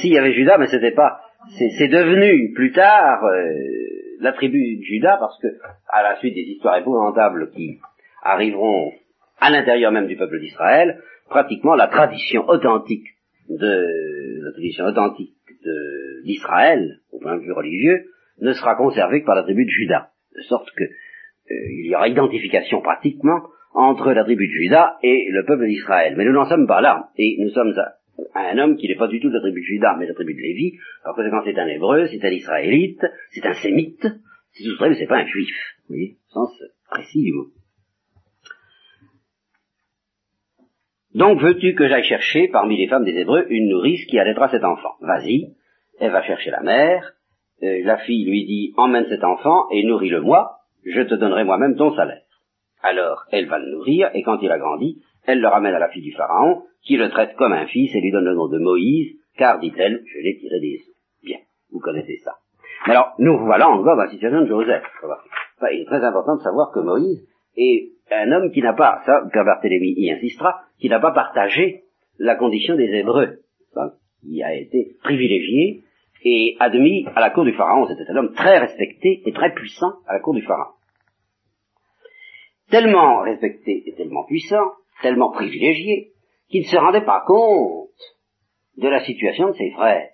[0.00, 1.20] S'il y avait Judas, mais c'était pas...
[1.50, 3.52] C'est devenu plus tard euh,
[4.20, 5.48] la tribu de Judas parce que,
[5.88, 7.78] à la suite des histoires épouvantables qui
[8.22, 8.92] arriveront
[9.40, 13.06] à l'intérieur même du peuple d'Israël, pratiquement la tradition authentique
[13.48, 15.34] de la tradition authentique
[16.24, 18.04] d'Israël, au point de vue religieux,
[18.40, 21.94] ne sera conservée que par la tribu de Judas, de sorte que euh, il y
[21.94, 23.42] aura identification pratiquement
[23.74, 26.14] entre la tribu de Judas et le peuple d'Israël.
[26.16, 27.94] Mais nous n'en sommes pas là, et nous sommes à,
[28.34, 30.14] un homme qui n'est pas du tout de la tribu de Judas, mais de la
[30.14, 30.78] tribu de Lévi.
[31.04, 34.06] Alors que quand c'est un hébreu, c'est un israélite, c'est un sémite,
[34.52, 35.54] c'est tout mais c'est pas un juif.
[35.88, 36.50] Voyez, sens
[36.88, 37.46] précis du mot.
[41.14, 44.64] Donc veux-tu que j'aille chercher parmi les femmes des Hébreux une nourrice qui allaitera cet
[44.64, 44.94] enfant?
[45.00, 45.54] Vas-y,
[46.00, 47.12] elle va chercher la mère,
[47.62, 51.76] euh, la fille lui dit emmène cet enfant et nourris-le moi, je te donnerai moi-même
[51.76, 52.22] ton salaire.
[52.82, 55.88] Alors elle va le nourrir et quand il a grandi, elle le ramène à la
[55.88, 58.58] fille du Pharaon, qui le traite comme un fils et lui donne le nom de
[58.58, 60.94] Moïse, car, dit-elle, je l'ai tiré des eaux.
[61.22, 61.38] Bien,
[61.72, 62.34] vous connaissez ça.
[62.86, 64.84] Mais alors, nous voilà encore dans la situation de Joseph.
[65.72, 69.22] il est très important de savoir que Moïse est un homme qui n'a pas, ça,
[69.32, 71.84] Père Barthélemy y insistera, qui n'a pas partagé
[72.18, 73.38] la condition des Hébreux,
[74.22, 75.82] qui a été privilégié
[76.24, 77.86] et admis à la cour du Pharaon.
[77.86, 80.72] C'était un homme très respecté et très puissant à la cour du Pharaon.
[82.70, 84.72] Tellement respecté et tellement puissant,
[85.02, 86.12] tellement privilégié,
[86.48, 87.90] qu'il ne se rendait pas compte
[88.76, 90.10] de la situation de ses frères.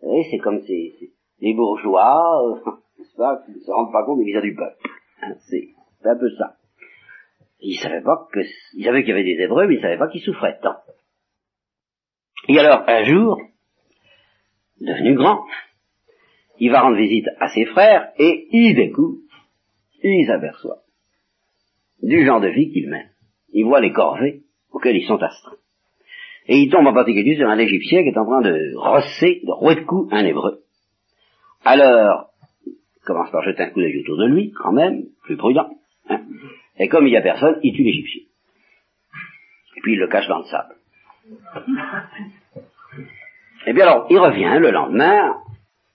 [0.00, 4.04] Vous savez, c'est comme ces, les bourgeois, euh, n'est-ce pas, qui ne se rendent pas
[4.04, 4.88] compte des visages du peuple.
[5.22, 5.68] Hein, c'est
[6.02, 6.56] c'est un peu ça.
[7.60, 8.40] Il savait pas que,
[8.74, 10.76] il savait qu'il y avait des Hébreux, mais il savait pas qu'ils souffraient tant.
[12.48, 13.40] Et alors, un jour,
[14.80, 15.44] devenu grand,
[16.58, 19.18] il va rendre visite à ses frères et il découvre,
[20.02, 20.82] il s'aperçoit
[22.02, 23.10] du genre de vie qu'il mène.
[23.56, 25.56] Il voit les corvées auxquelles ils sont astreints.
[26.46, 29.50] Et il tombe en particulier sur un Égyptien qui est en train de rosser, de
[29.50, 30.60] rouer de coups un Hébreu.
[31.64, 32.28] Alors,
[32.66, 32.74] il
[33.06, 35.70] commence par jeter un coup d'œil autour de lui, quand même, plus prudent.
[36.10, 36.20] Hein.
[36.78, 38.24] Et comme il n'y a personne, il tue l'Égyptien.
[39.76, 40.74] Et puis il le cache dans le sable.
[43.66, 45.38] Et bien alors, il revient le lendemain,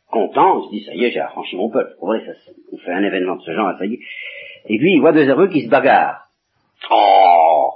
[0.09, 1.93] content, il se dit, ça y est, j'ai affranchi mon peuple.
[2.01, 2.31] Vous voyez, ça,
[2.71, 3.99] on fait un événement de ce genre, ça y est.
[4.65, 6.30] Et puis il voit deux héros qui se bagarrent.
[6.89, 7.69] Oh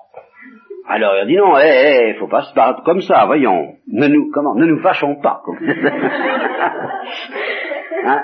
[0.88, 3.76] Alors il dit non, hé, hé, faut pas se battre comme ça, voyons.
[3.88, 5.42] Ne nous, comment, ne nous fâchons pas.
[8.06, 8.24] hein?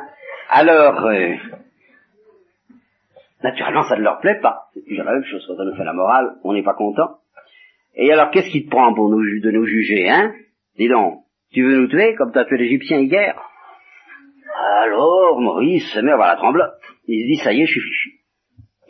[0.49, 1.35] Alors, euh,
[3.43, 4.67] Naturellement, ça ne leur plaît pas.
[4.73, 5.43] C'est toujours la même chose.
[5.47, 7.17] Quand on nous fait la morale, on n'est pas content.
[7.95, 10.33] Et alors, qu'est-ce qui te prend pour nous, de nous juger, hein?
[10.77, 13.35] Dis donc, tu veux nous tuer comme tu as tué l'Égyptien hier?
[14.83, 16.73] Alors, Maurice se met à voir la tremblote.
[17.07, 18.20] Il se dit, ça y est, je suis fichu.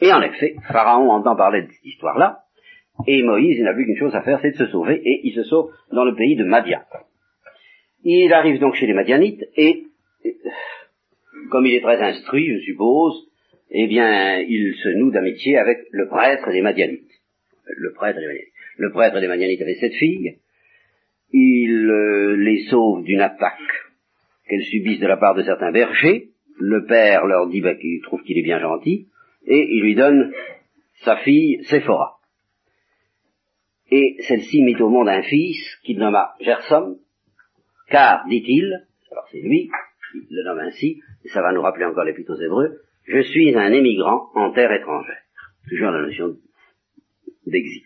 [0.02, 2.40] Et en effet, Pharaon entend parler de cette histoire-là,
[3.08, 5.34] et Moïse, il n'a plus qu'une chose à faire, c'est de se sauver, et il
[5.34, 6.82] se sauve dans le pays de Madian.
[8.04, 9.84] Il arrive donc chez les Madianites, et
[11.50, 13.28] comme il est très instruit, je suppose,
[13.70, 17.10] eh bien, il se noue d'amitié avec le prêtre des Madianites.
[17.66, 18.52] Le prêtre des Madianites.
[18.78, 20.38] Le prêtre des Madianites avait sept filles.
[21.32, 23.60] Il euh, les sauve d'une attaque
[24.48, 26.30] qu'elles subissent de la part de certains bergers.
[26.60, 29.08] Le père leur dit bah, qu'il trouve qu'il est bien gentil,
[29.46, 30.34] et il lui donne
[31.04, 32.18] sa fille Séphora.
[33.90, 36.98] Et celle-ci mit au monde un fils qu'il nomma Gersom,
[37.90, 39.70] car, dit-il, alors c'est lui,
[40.14, 43.56] il le nomme ainsi, et ça va nous rappeler encore l'épître aux Hébreux, je suis
[43.56, 45.22] un émigrant en terre étrangère.
[45.68, 46.38] Toujours la notion
[47.46, 47.84] d'exil.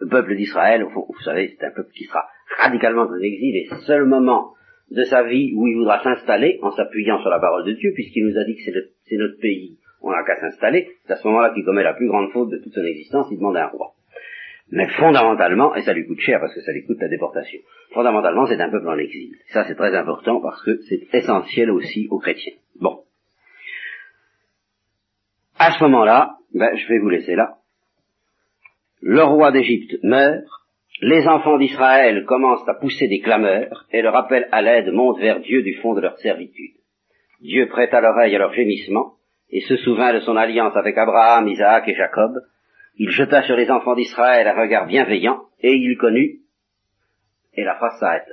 [0.00, 2.26] Le peuple d'Israël, vous savez, c'est un peuple qui sera
[2.58, 4.55] radicalement en exil et seul moment
[4.90, 8.26] de sa vie où il voudra s'installer en s'appuyant sur la parole de Dieu, puisqu'il
[8.26, 11.52] nous a dit que c'est notre pays on n'a qu'à s'installer, c'est à ce moment-là
[11.52, 13.92] qu'il commet la plus grande faute de toute son existence, il demande un roi.
[14.70, 17.60] Mais fondamentalement, et ça lui coûte cher parce que ça lui coûte la déportation,
[17.92, 19.36] fondamentalement c'est un peuple en exil.
[19.52, 22.54] Ça c'est très important parce que c'est essentiel aussi aux chrétiens.
[22.80, 23.02] Bon.
[25.58, 27.56] À ce moment-là, ben, je vais vous laisser là.
[29.00, 30.44] Le roi d'Égypte meurt,
[31.00, 35.40] les enfants d'Israël commencent à pousser des clameurs, et leur appel à l'aide monte vers
[35.40, 36.74] Dieu du fond de leur servitude.
[37.40, 39.14] Dieu prêta l'oreille à leurs gémissements,
[39.50, 42.32] et se souvint de son alliance avec Abraham, Isaac et Jacob.
[42.96, 46.40] Il jeta sur les enfants d'Israël un regard bienveillant, et il connut,
[47.54, 48.28] et la phrase s'arrête.